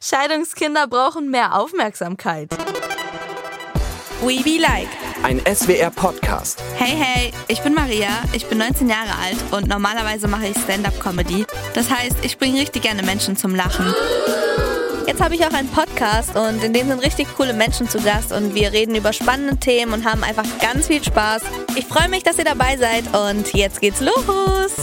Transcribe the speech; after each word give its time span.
Scheidungskinder 0.00 0.86
brauchen 0.86 1.30
mehr 1.30 1.58
Aufmerksamkeit. 1.58 2.50
We 4.20 4.42
Be 4.42 4.58
Like. 4.60 4.88
Ein 5.22 5.40
SWR-Podcast. 5.40 6.62
Hey, 6.76 6.94
hey, 6.96 7.32
ich 7.48 7.62
bin 7.62 7.72
Maria, 7.74 8.08
ich 8.32 8.46
bin 8.46 8.58
19 8.58 8.88
Jahre 8.88 9.16
alt 9.24 9.36
und 9.52 9.68
normalerweise 9.68 10.28
mache 10.28 10.48
ich 10.48 10.58
Stand-up-Comedy. 10.58 11.46
Das 11.74 11.90
heißt, 11.90 12.16
ich 12.22 12.36
bringe 12.38 12.60
richtig 12.60 12.82
gerne 12.82 13.02
Menschen 13.02 13.36
zum 13.36 13.54
Lachen. 13.54 13.94
Jetzt 15.06 15.22
habe 15.22 15.34
ich 15.34 15.44
auch 15.46 15.52
einen 15.52 15.68
Podcast 15.68 16.36
und 16.36 16.62
in 16.62 16.74
dem 16.74 16.88
sind 16.88 17.02
richtig 17.02 17.28
coole 17.34 17.54
Menschen 17.54 17.88
zu 17.88 17.98
Gast 18.00 18.32
und 18.32 18.54
wir 18.54 18.72
reden 18.72 18.94
über 18.94 19.12
spannende 19.14 19.56
Themen 19.56 19.94
und 19.94 20.04
haben 20.04 20.22
einfach 20.24 20.46
ganz 20.60 20.88
viel 20.88 21.02
Spaß. 21.02 21.42
Ich 21.74 21.86
freue 21.86 22.08
mich, 22.08 22.22
dass 22.22 22.38
ihr 22.38 22.44
dabei 22.44 22.76
seid 22.76 23.04
und 23.14 23.54
jetzt 23.54 23.80
geht's 23.80 24.00
los. 24.00 24.74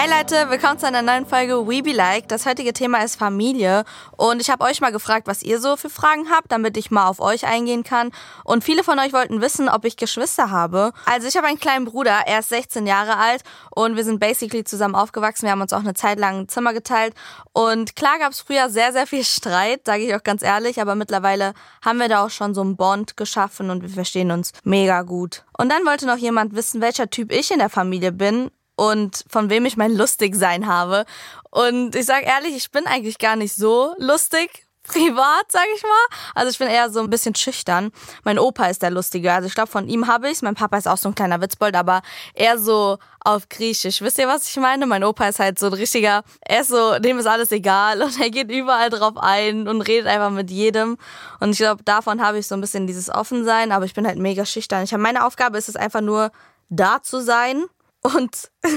Hey 0.00 0.08
Leute, 0.08 0.48
willkommen 0.48 0.78
zu 0.78 0.86
einer 0.86 1.02
neuen 1.02 1.26
Folge 1.26 1.66
We 1.66 1.82
Be 1.82 1.90
Like. 1.90 2.28
Das 2.28 2.46
heutige 2.46 2.72
Thema 2.72 3.02
ist 3.02 3.16
Familie 3.16 3.82
und 4.16 4.40
ich 4.40 4.48
habe 4.48 4.62
euch 4.64 4.80
mal 4.80 4.92
gefragt, 4.92 5.26
was 5.26 5.42
ihr 5.42 5.60
so 5.60 5.76
für 5.76 5.90
Fragen 5.90 6.30
habt, 6.30 6.52
damit 6.52 6.76
ich 6.76 6.92
mal 6.92 7.08
auf 7.08 7.18
euch 7.18 7.48
eingehen 7.48 7.82
kann. 7.82 8.12
Und 8.44 8.62
viele 8.62 8.84
von 8.84 9.00
euch 9.00 9.12
wollten 9.12 9.40
wissen, 9.40 9.68
ob 9.68 9.84
ich 9.84 9.96
Geschwister 9.96 10.52
habe. 10.52 10.92
Also 11.04 11.26
ich 11.26 11.36
habe 11.36 11.48
einen 11.48 11.58
kleinen 11.58 11.84
Bruder, 11.84 12.12
er 12.26 12.38
ist 12.38 12.50
16 12.50 12.86
Jahre 12.86 13.16
alt 13.16 13.42
und 13.74 13.96
wir 13.96 14.04
sind 14.04 14.20
basically 14.20 14.62
zusammen 14.62 14.94
aufgewachsen. 14.94 15.46
Wir 15.46 15.50
haben 15.50 15.62
uns 15.62 15.72
auch 15.72 15.80
eine 15.80 15.94
Zeit 15.94 16.20
lang 16.20 16.42
ein 16.42 16.48
Zimmer 16.48 16.74
geteilt 16.74 17.14
und 17.52 17.96
klar 17.96 18.20
gab 18.20 18.30
es 18.30 18.40
früher 18.40 18.70
sehr, 18.70 18.92
sehr 18.92 19.08
viel 19.08 19.24
Streit, 19.24 19.80
sage 19.84 20.04
ich 20.04 20.14
auch 20.14 20.22
ganz 20.22 20.44
ehrlich, 20.44 20.80
aber 20.80 20.94
mittlerweile 20.94 21.54
haben 21.84 21.98
wir 21.98 22.08
da 22.08 22.24
auch 22.24 22.30
schon 22.30 22.54
so 22.54 22.60
einen 22.60 22.76
Bond 22.76 23.16
geschaffen 23.16 23.68
und 23.68 23.82
wir 23.82 23.90
verstehen 23.90 24.30
uns 24.30 24.52
mega 24.62 25.02
gut. 25.02 25.44
Und 25.58 25.72
dann 25.72 25.84
wollte 25.84 26.06
noch 26.06 26.18
jemand 26.18 26.54
wissen, 26.54 26.80
welcher 26.80 27.10
Typ 27.10 27.32
ich 27.32 27.50
in 27.50 27.58
der 27.58 27.68
Familie 27.68 28.12
bin 28.12 28.52
und 28.78 29.24
von 29.28 29.50
wem 29.50 29.66
ich 29.66 29.76
mein 29.76 29.96
Lustigsein 29.96 30.68
habe. 30.68 31.04
Und 31.50 31.96
ich 31.96 32.06
sage 32.06 32.26
ehrlich, 32.26 32.56
ich 32.56 32.70
bin 32.70 32.86
eigentlich 32.86 33.18
gar 33.18 33.34
nicht 33.34 33.54
so 33.54 33.94
lustig. 33.98 34.64
Privat, 34.88 35.50
sag 35.50 35.66
ich 35.76 35.82
mal. 35.82 36.18
Also 36.34 36.50
ich 36.50 36.58
bin 36.58 36.68
eher 36.68 36.88
so 36.88 37.00
ein 37.00 37.10
bisschen 37.10 37.34
schüchtern. 37.34 37.90
Mein 38.24 38.38
Opa 38.38 38.66
ist 38.66 38.80
der 38.80 38.90
Lustige. 38.90 39.32
Also 39.32 39.48
ich 39.48 39.54
glaube, 39.54 39.70
von 39.70 39.86
ihm 39.86 40.06
habe 40.06 40.30
ich's. 40.30 40.40
Mein 40.40 40.54
Papa 40.54 40.78
ist 40.78 40.86
auch 40.86 40.96
so 40.96 41.08
ein 41.08 41.14
kleiner 41.14 41.42
Witzbold, 41.42 41.74
aber 41.74 42.00
eher 42.32 42.56
so 42.56 42.98
auf 43.20 43.48
Griechisch. 43.50 44.00
Wisst 44.00 44.16
ihr, 44.16 44.28
was 44.28 44.48
ich 44.48 44.56
meine? 44.56 44.86
Mein 44.86 45.04
Opa 45.04 45.28
ist 45.28 45.40
halt 45.40 45.58
so 45.58 45.66
ein 45.66 45.74
richtiger, 45.74 46.22
er 46.40 46.60
ist 46.60 46.68
so, 46.68 46.98
dem 47.00 47.18
ist 47.18 47.26
alles 47.26 47.50
egal 47.50 48.00
und 48.02 48.18
er 48.18 48.30
geht 48.30 48.50
überall 48.50 48.90
drauf 48.90 49.14
ein 49.16 49.66
und 49.68 49.82
redet 49.82 50.06
einfach 50.06 50.30
mit 50.30 50.50
jedem. 50.50 50.96
Und 51.40 51.50
ich 51.50 51.58
glaube, 51.58 51.82
davon 51.82 52.22
habe 52.22 52.38
ich 52.38 52.46
so 52.46 52.54
ein 52.54 52.60
bisschen 52.60 52.86
dieses 52.86 53.10
Offensein, 53.10 53.72
aber 53.72 53.84
ich 53.84 53.94
bin 53.94 54.06
halt 54.06 54.18
mega 54.18 54.46
schüchtern. 54.46 54.84
Ich 54.84 54.92
habe 54.92 55.02
meine 55.02 55.26
Aufgabe 55.26 55.58
ist 55.58 55.68
es 55.68 55.76
einfach 55.76 56.00
nur, 56.00 56.30
da 56.70 57.02
zu 57.02 57.20
sein 57.20 57.64
und 58.02 58.50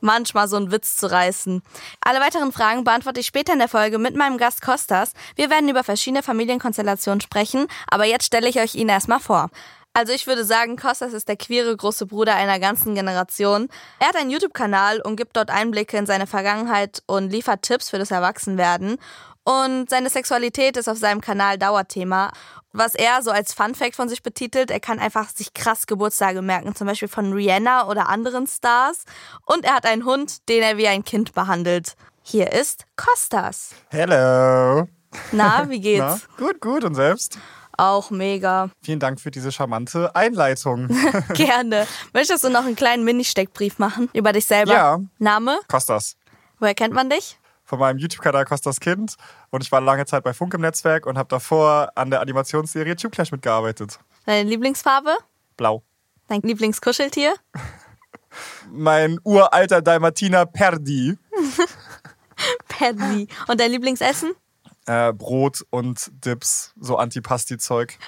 manchmal 0.00 0.48
so 0.48 0.56
einen 0.56 0.70
Witz 0.70 0.96
zu 0.96 1.10
reißen. 1.10 1.62
Alle 2.00 2.20
weiteren 2.20 2.52
Fragen 2.52 2.84
beantworte 2.84 3.20
ich 3.20 3.26
später 3.26 3.52
in 3.52 3.58
der 3.58 3.68
Folge 3.68 3.98
mit 3.98 4.16
meinem 4.16 4.38
Gast 4.38 4.62
Kostas. 4.62 5.12
Wir 5.34 5.50
werden 5.50 5.68
über 5.68 5.84
verschiedene 5.84 6.22
Familienkonstellationen 6.22 7.20
sprechen, 7.20 7.66
aber 7.88 8.04
jetzt 8.04 8.26
stelle 8.26 8.48
ich 8.48 8.58
euch 8.60 8.74
ihn 8.74 8.88
erstmal 8.88 9.20
vor. 9.20 9.50
Also 9.92 10.12
ich 10.12 10.26
würde 10.26 10.44
sagen, 10.44 10.76
Kostas 10.76 11.14
ist 11.14 11.26
der 11.26 11.38
queere 11.38 11.74
große 11.74 12.04
Bruder 12.04 12.34
einer 12.34 12.60
ganzen 12.60 12.94
Generation. 12.94 13.68
Er 13.98 14.08
hat 14.08 14.16
einen 14.16 14.30
YouTube-Kanal 14.30 15.00
und 15.00 15.16
gibt 15.16 15.38
dort 15.38 15.48
Einblicke 15.48 15.96
in 15.96 16.04
seine 16.04 16.26
Vergangenheit 16.26 17.02
und 17.06 17.30
liefert 17.30 17.62
Tipps 17.62 17.88
für 17.88 17.98
das 17.98 18.10
Erwachsenwerden. 18.10 18.98
Und 19.46 19.88
seine 19.88 20.10
Sexualität 20.10 20.76
ist 20.76 20.88
auf 20.88 20.98
seinem 20.98 21.20
Kanal 21.20 21.56
Dauerthema. 21.56 22.32
Was 22.72 22.96
er 22.96 23.22
so 23.22 23.30
als 23.30 23.54
Fun 23.54 23.76
Fact 23.76 23.94
von 23.94 24.08
sich 24.08 24.24
betitelt, 24.24 24.72
er 24.72 24.80
kann 24.80 24.98
einfach 24.98 25.28
sich 25.28 25.54
krass 25.54 25.86
Geburtstage 25.86 26.42
merken, 26.42 26.74
zum 26.74 26.88
Beispiel 26.88 27.06
von 27.06 27.32
Rihanna 27.32 27.86
oder 27.86 28.08
anderen 28.08 28.48
Stars. 28.48 29.04
Und 29.46 29.64
er 29.64 29.74
hat 29.74 29.86
einen 29.86 30.04
Hund, 30.04 30.48
den 30.48 30.64
er 30.64 30.78
wie 30.78 30.88
ein 30.88 31.04
Kind 31.04 31.32
behandelt. 31.32 31.94
Hier 32.22 32.52
ist 32.52 32.86
Kostas. 32.96 33.70
Hello. 33.90 34.88
Na, 35.30 35.70
wie 35.70 35.80
geht's? 35.80 36.26
Na, 36.38 36.44
gut, 36.44 36.60
gut. 36.60 36.82
Und 36.82 36.96
selbst? 36.96 37.38
Auch 37.78 38.10
mega. 38.10 38.70
Vielen 38.82 38.98
Dank 38.98 39.20
für 39.20 39.30
diese 39.30 39.52
charmante 39.52 40.16
Einleitung. 40.16 40.88
Gerne. 41.34 41.86
Möchtest 42.12 42.42
du 42.42 42.48
noch 42.50 42.64
einen 42.64 42.74
kleinen 42.74 43.04
Mini-Steckbrief 43.04 43.78
machen 43.78 44.10
über 44.12 44.32
dich 44.32 44.46
selber? 44.46 44.72
Ja. 44.72 44.98
Name? 45.20 45.60
Kostas. 45.68 46.16
Woher 46.58 46.74
kennt 46.74 46.94
man 46.94 47.10
dich? 47.10 47.38
Von 47.66 47.78
meinem 47.78 47.98
YouTube-Kanal 47.98 48.44
Kostas 48.44 48.80
Kind. 48.80 49.16
Und 49.50 49.62
ich 49.62 49.70
war 49.70 49.80
lange 49.80 50.06
Zeit 50.06 50.24
bei 50.24 50.32
Funk 50.32 50.54
im 50.54 50.60
Netzwerk 50.60 51.04
und 51.04 51.18
habe 51.18 51.28
davor 51.28 51.90
an 51.94 52.10
der 52.10 52.20
Animationsserie 52.20 52.96
Tube 52.96 53.12
Clash 53.12 53.32
mitgearbeitet. 53.32 53.98
Deine 54.24 54.48
Lieblingsfarbe? 54.48 55.16
Blau. 55.56 55.82
Dein 56.28 56.40
Lieblingskuscheltier? 56.42 57.34
Mein 58.70 59.18
uralter 59.24 59.82
Dalmatiner 59.82 60.46
Perdi. 60.46 61.18
Paddy. 62.68 63.28
Und 63.48 63.60
dein 63.60 63.70
Lieblingsessen? 63.70 64.32
Äh, 64.86 65.12
Brot 65.12 65.64
und 65.70 66.10
Dips, 66.24 66.72
so 66.78 66.96
Antipasti-Zeug. 66.96 67.98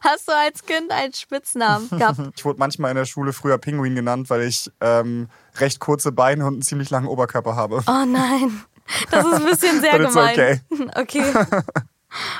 Hast 0.00 0.28
du 0.28 0.32
als 0.32 0.64
Kind 0.64 0.90
einen 0.90 1.12
Spitznamen 1.12 1.90
gehabt? 1.90 2.18
Ich 2.36 2.44
wurde 2.44 2.58
manchmal 2.58 2.90
in 2.90 2.96
der 2.96 3.04
Schule 3.04 3.32
früher 3.34 3.58
Pinguin 3.58 3.94
genannt, 3.94 4.30
weil 4.30 4.42
ich 4.42 4.70
ähm, 4.80 5.28
recht 5.56 5.80
kurze 5.80 6.12
Beine 6.12 6.46
und 6.46 6.54
einen 6.54 6.62
ziemlich 6.62 6.88
langen 6.88 7.08
Oberkörper 7.08 7.56
habe. 7.56 7.82
Oh 7.86 8.04
nein. 8.06 8.64
Das 9.10 9.26
ist 9.26 9.34
ein 9.34 9.44
bisschen 9.44 9.80
sehr 9.80 9.98
gemein. 9.98 10.60
Okay. 10.94 11.32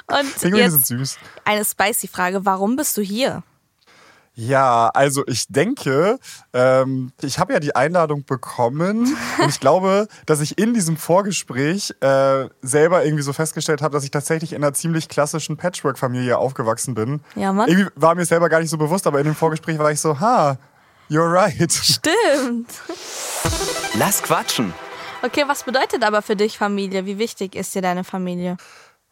Und 0.07 0.41
Pinguine 0.41 0.71
sind 0.71 0.87
süß. 0.87 1.19
eine 1.45 1.65
spicy 1.65 2.09
Frage. 2.09 2.45
Warum 2.45 2.77
bist 2.77 2.97
du 2.97 3.03
hier? 3.03 3.43
Ja, 4.39 4.91
also 4.93 5.25
ich 5.27 5.47
denke, 5.49 6.19
ähm, 6.53 7.11
ich 7.23 7.39
habe 7.39 7.55
ja 7.55 7.59
die 7.59 7.75
Einladung 7.75 8.27
bekommen 8.27 9.17
und 9.39 9.49
ich 9.49 9.61
glaube, 9.61 10.09
dass 10.27 10.43
ich 10.43 10.59
in 10.59 10.75
diesem 10.75 10.99
Vorgespräch 10.99 11.95
äh, 12.01 12.49
selber 12.61 13.03
irgendwie 13.03 13.23
so 13.23 13.33
festgestellt 13.33 13.81
habe, 13.81 13.95
dass 13.95 14.05
ich 14.05 14.11
tatsächlich 14.11 14.53
in 14.53 14.63
einer 14.63 14.75
ziemlich 14.75 15.09
klassischen 15.09 15.57
Patchwork-Familie 15.57 16.37
aufgewachsen 16.37 16.95
bin. 16.95 17.23
Ja, 17.35 17.55
Mann. 17.55 17.67
Irgendwie 17.71 17.91
war 17.95 18.15
mir 18.15 18.27
selber 18.27 18.51
gar 18.51 18.61
nicht 18.61 18.69
so 18.69 18.77
bewusst, 18.77 19.07
aber 19.07 19.21
in 19.21 19.25
dem 19.25 19.35
Vorgespräch 19.35 19.79
war 19.79 19.91
ich 19.91 20.01
so, 20.01 20.21
ha, 20.21 20.59
you're 21.09 21.33
right. 21.33 21.73
Stimmt. 21.73 22.69
Lass 23.95 24.23
quatschen. 24.23 24.75
Okay, 25.27 25.45
was 25.49 25.65
bedeutet 25.65 26.05
aber 26.05 26.23
für 26.23 26.37
dich 26.37 26.57
Familie? 26.57 27.05
Wie 27.05 27.19
wichtig 27.19 27.57
ist 27.57 27.75
dir 27.75 27.83
deine 27.83 28.05
Familie? 28.05 28.57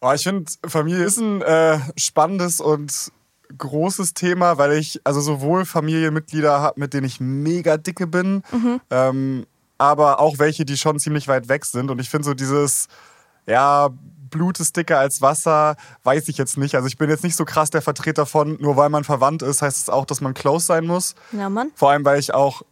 Oh, 0.00 0.12
ich 0.12 0.22
finde, 0.22 0.50
Familie 0.64 1.04
ist 1.04 1.18
ein 1.18 1.42
äh, 1.42 1.80
spannendes 1.96 2.60
und 2.60 3.10
großes 3.58 4.14
Thema, 4.14 4.56
weil 4.56 4.72
ich 4.72 5.00
also 5.02 5.20
sowohl 5.20 5.64
Familienmitglieder 5.64 6.60
habe, 6.60 6.78
mit 6.78 6.94
denen 6.94 7.06
ich 7.06 7.20
mega 7.20 7.76
dicke 7.76 8.06
bin, 8.06 8.42
ähm, 8.90 9.44
aber 9.76 10.20
auch 10.20 10.38
welche, 10.38 10.64
die 10.64 10.76
schon 10.76 10.98
ziemlich 11.00 11.26
weit 11.26 11.48
weg 11.48 11.64
sind. 11.64 11.90
Und 11.90 12.00
ich 12.00 12.10
finde 12.10 12.26
so 12.26 12.34
dieses, 12.34 12.86
ja, 13.46 13.88
Blut 14.30 14.60
ist 14.60 14.76
dicker 14.76 14.98
als 14.98 15.20
Wasser, 15.20 15.76
weiß 16.04 16.28
ich 16.28 16.38
jetzt 16.38 16.56
nicht. 16.58 16.74
Also 16.76 16.86
ich 16.86 16.96
bin 16.96 17.10
jetzt 17.10 17.24
nicht 17.24 17.36
so 17.36 17.44
krass 17.44 17.70
der 17.70 17.82
Vertreter 17.82 18.24
von, 18.24 18.56
nur 18.60 18.76
weil 18.76 18.88
man 18.88 19.04
verwandt 19.04 19.42
ist, 19.42 19.62
heißt 19.62 19.78
es 19.78 19.88
auch, 19.88 20.06
dass 20.06 20.20
man 20.20 20.34
close 20.34 20.66
sein 20.66 20.86
muss. 20.86 21.14
Ja, 21.32 21.48
Mann. 21.48 21.70
Vor 21.74 21.90
allem, 21.90 22.04
weil 22.04 22.20
ich 22.20 22.34
auch 22.34 22.62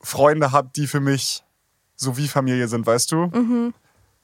Freunde 0.00 0.52
habe, 0.52 0.70
die 0.74 0.86
für 0.86 1.00
mich 1.00 1.44
so 1.98 2.16
wie 2.16 2.28
Familie 2.28 2.68
sind, 2.68 2.86
weißt 2.86 3.12
du? 3.12 3.24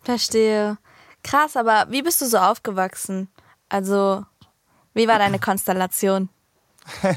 Verstehe. 0.02 0.78
Krass, 1.22 1.56
aber 1.56 1.86
wie 1.90 2.02
bist 2.02 2.20
du 2.20 2.26
so 2.26 2.38
aufgewachsen? 2.38 3.28
Also, 3.68 4.24
wie 4.94 5.08
war 5.08 5.18
deine 5.18 5.38
Konstellation? 5.38 6.28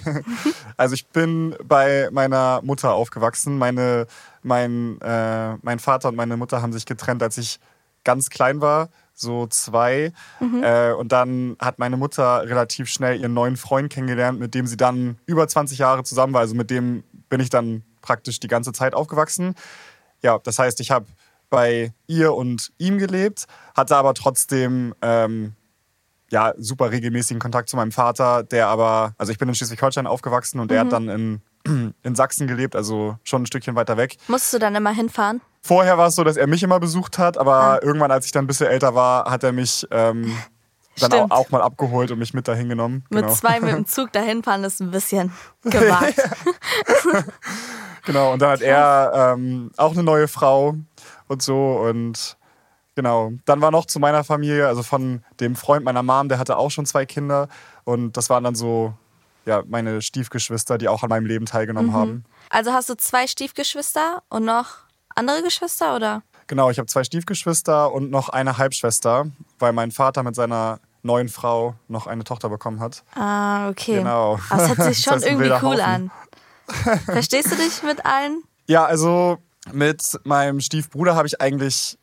Also 0.77 0.93
ich 0.93 1.07
bin 1.07 1.55
bei 1.63 2.09
meiner 2.11 2.61
Mutter 2.63 2.93
aufgewachsen. 2.93 3.57
Meine, 3.57 4.05
mein, 4.43 5.01
äh, 5.01 5.55
mein 5.61 5.79
Vater 5.79 6.09
und 6.09 6.15
meine 6.15 6.37
Mutter 6.37 6.61
haben 6.61 6.71
sich 6.71 6.85
getrennt, 6.85 7.23
als 7.23 7.37
ich 7.37 7.59
ganz 8.03 8.29
klein 8.29 8.61
war, 8.61 8.89
so 9.13 9.47
zwei. 9.47 10.13
Äh, 10.61 10.93
und 10.93 11.11
dann 11.11 11.57
hat 11.59 11.79
meine 11.79 11.97
Mutter 11.97 12.43
relativ 12.43 12.89
schnell 12.89 13.19
ihren 13.19 13.33
neuen 13.33 13.57
Freund 13.57 13.91
kennengelernt, 13.91 14.39
mit 14.39 14.53
dem 14.53 14.67
sie 14.67 14.77
dann 14.77 15.17
über 15.25 15.47
20 15.47 15.79
Jahre 15.79 16.03
zusammen 16.03 16.33
war. 16.33 16.41
Also 16.41 16.55
mit 16.55 16.69
dem 16.69 17.03
bin 17.27 17.41
ich 17.41 17.49
dann 17.49 17.83
praktisch 18.01 18.39
die 18.39 18.47
ganze 18.47 18.71
Zeit 18.71 18.93
aufgewachsen. 18.93 19.55
Ja, 20.23 20.39
das 20.43 20.59
heißt, 20.59 20.79
ich 20.79 20.91
habe 20.91 21.05
bei 21.49 21.93
ihr 22.07 22.33
und 22.33 22.71
ihm 22.77 22.97
gelebt, 22.97 23.45
hatte 23.75 23.95
aber 23.95 24.13
trotzdem 24.13 24.93
ähm, 25.01 25.53
ja, 26.29 26.53
super 26.57 26.91
regelmäßigen 26.91 27.39
Kontakt 27.39 27.69
zu 27.69 27.77
meinem 27.77 27.91
Vater, 27.93 28.43
der 28.43 28.67
aber, 28.67 29.13
also 29.17 29.31
ich 29.31 29.37
bin 29.37 29.47
in 29.47 29.55
Schleswig-Holstein 29.55 30.07
aufgewachsen 30.07 30.59
und 30.59 30.69
der 30.71 30.81
hat 30.81 30.91
dann 30.91 31.07
in, 31.07 31.41
in 32.03 32.15
Sachsen 32.15 32.47
gelebt, 32.47 32.75
also 32.75 33.17
schon 33.23 33.43
ein 33.43 33.45
Stückchen 33.45 33.75
weiter 33.75 33.95
weg. 33.95 34.17
Musstest 34.27 34.55
du 34.55 34.59
dann 34.59 34.75
immer 34.75 34.91
hinfahren? 34.91 35.39
Vorher 35.61 35.97
war 35.97 36.07
es 36.07 36.15
so, 36.15 36.23
dass 36.25 36.35
er 36.35 36.47
mich 36.47 36.63
immer 36.63 36.79
besucht 36.81 37.17
hat, 37.17 37.37
aber 37.37 37.53
Ah. 37.55 37.79
irgendwann, 37.81 38.11
als 38.11 38.25
ich 38.25 38.31
dann 38.33 38.43
ein 38.43 38.47
bisschen 38.47 38.67
älter 38.67 38.93
war, 38.95 39.29
hat 39.31 39.43
er 39.43 39.53
mich 39.53 39.87
ähm, 39.91 40.37
dann 40.99 41.13
auch, 41.13 41.31
auch 41.31 41.49
mal 41.51 41.61
abgeholt 41.61 42.11
und 42.11 42.19
mich 42.19 42.33
mit 42.33 42.47
dahin 42.47 42.67
genommen. 42.69 43.05
Mit 43.09 43.21
Genau. 43.23 43.33
zwei 43.33 43.59
mit 43.61 43.71
dem 43.73 43.85
Zug 43.85 44.11
dahin 44.11 44.43
fahren 44.43 44.63
ist 44.65 44.81
ein 44.81 44.91
bisschen 44.91 45.31
gewagt. 45.63 46.15
Genau, 48.07 48.33
und 48.33 48.41
dann 48.41 48.49
hat 48.51 48.61
er 48.61 49.33
ähm, 49.35 49.69
auch 49.77 49.91
eine 49.91 50.01
neue 50.01 50.27
Frau 50.27 50.75
und 51.27 51.41
so 51.41 51.73
und 51.77 52.37
genau. 52.95 53.33
Dann 53.45 53.61
war 53.61 53.69
noch 53.69 53.85
zu 53.85 53.99
meiner 53.99 54.23
Familie, 54.23 54.67
also 54.67 54.81
von 54.81 55.23
dem 55.39 55.55
Freund 55.55 55.85
meiner 55.85 56.01
Mom, 56.03 56.29
der 56.29 56.39
hatte 56.39 56.57
auch 56.57 56.71
schon 56.71 56.85
zwei 56.85 57.05
Kinder 57.05 57.47
und 57.83 58.17
das 58.17 58.29
waren 58.29 58.43
dann 58.43 58.55
so, 58.55 58.93
ja, 59.45 59.61
meine 59.67 60.01
Stiefgeschwister, 60.01 60.77
die 60.77 60.87
auch 60.87 61.03
an 61.03 61.09
meinem 61.09 61.25
Leben 61.25 61.45
teilgenommen 61.45 61.93
haben. 61.93 62.23
Also 62.49 62.71
hast 62.71 62.89
du 62.89 62.95
zwei 62.95 63.27
Stiefgeschwister 63.27 64.23
und 64.29 64.45
noch 64.45 64.77
andere 65.15 65.43
Geschwister 65.43 65.95
oder? 65.95 66.23
Genau, 66.47 66.69
ich 66.69 66.79
habe 66.79 66.87
zwei 66.87 67.03
Stiefgeschwister 67.03 67.91
und 67.91 68.09
noch 68.09 68.29
eine 68.29 68.57
Halbschwester, 68.57 69.27
weil 69.59 69.73
mein 69.73 69.91
Vater 69.91 70.23
mit 70.23 70.33
seiner 70.35 70.79
neuen 71.03 71.27
Frau 71.29 71.75
noch 71.87 72.07
eine 72.07 72.23
Tochter 72.23 72.49
bekommen 72.49 72.79
hat. 72.79 73.03
Ah, 73.15 73.69
okay. 73.69 73.95
Genau. 73.97 74.39
Aber 74.49 74.63
es 74.63 74.77
hört 74.77 74.83
sich 74.93 75.03
Das 75.03 75.03
schon 75.03 75.17
ist 75.17 75.23
ein 75.25 75.39
irgendwie 75.39 75.65
cool 75.65 75.77
Haufen. 75.77 75.81
an. 75.81 76.11
Verstehst 77.05 77.51
du 77.51 77.55
dich 77.55 77.83
mit 77.83 78.05
allen? 78.05 78.43
Ja, 78.67 78.85
also 78.85 79.37
mit 79.71 80.19
meinem 80.23 80.59
Stiefbruder 80.59 81.15
habe 81.15 81.27
ich 81.27 81.41
eigentlich 81.41 81.97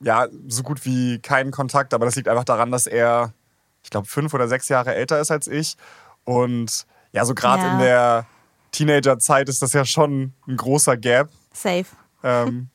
ja 0.00 0.26
so 0.48 0.62
gut 0.62 0.84
wie 0.84 1.18
keinen 1.18 1.50
Kontakt, 1.50 1.92
aber 1.94 2.06
das 2.06 2.16
liegt 2.16 2.28
einfach 2.28 2.44
daran, 2.44 2.70
dass 2.70 2.86
er, 2.86 3.34
ich 3.82 3.90
glaube, 3.90 4.06
fünf 4.06 4.32
oder 4.34 4.48
sechs 4.48 4.68
Jahre 4.68 4.94
älter 4.94 5.20
ist 5.20 5.30
als 5.30 5.46
ich. 5.46 5.76
Und 6.24 6.86
ja, 7.12 7.24
so 7.24 7.34
gerade 7.34 7.62
Ja. 7.62 7.72
in 7.72 7.78
der 7.78 8.26
Teenagerzeit 8.72 9.48
ist 9.48 9.62
das 9.62 9.72
ja 9.72 9.84
schon 9.84 10.32
ein 10.46 10.56
großer 10.56 10.96
Gap. 10.96 11.28
Safe. 11.52 11.86
Ähm, 12.22 12.68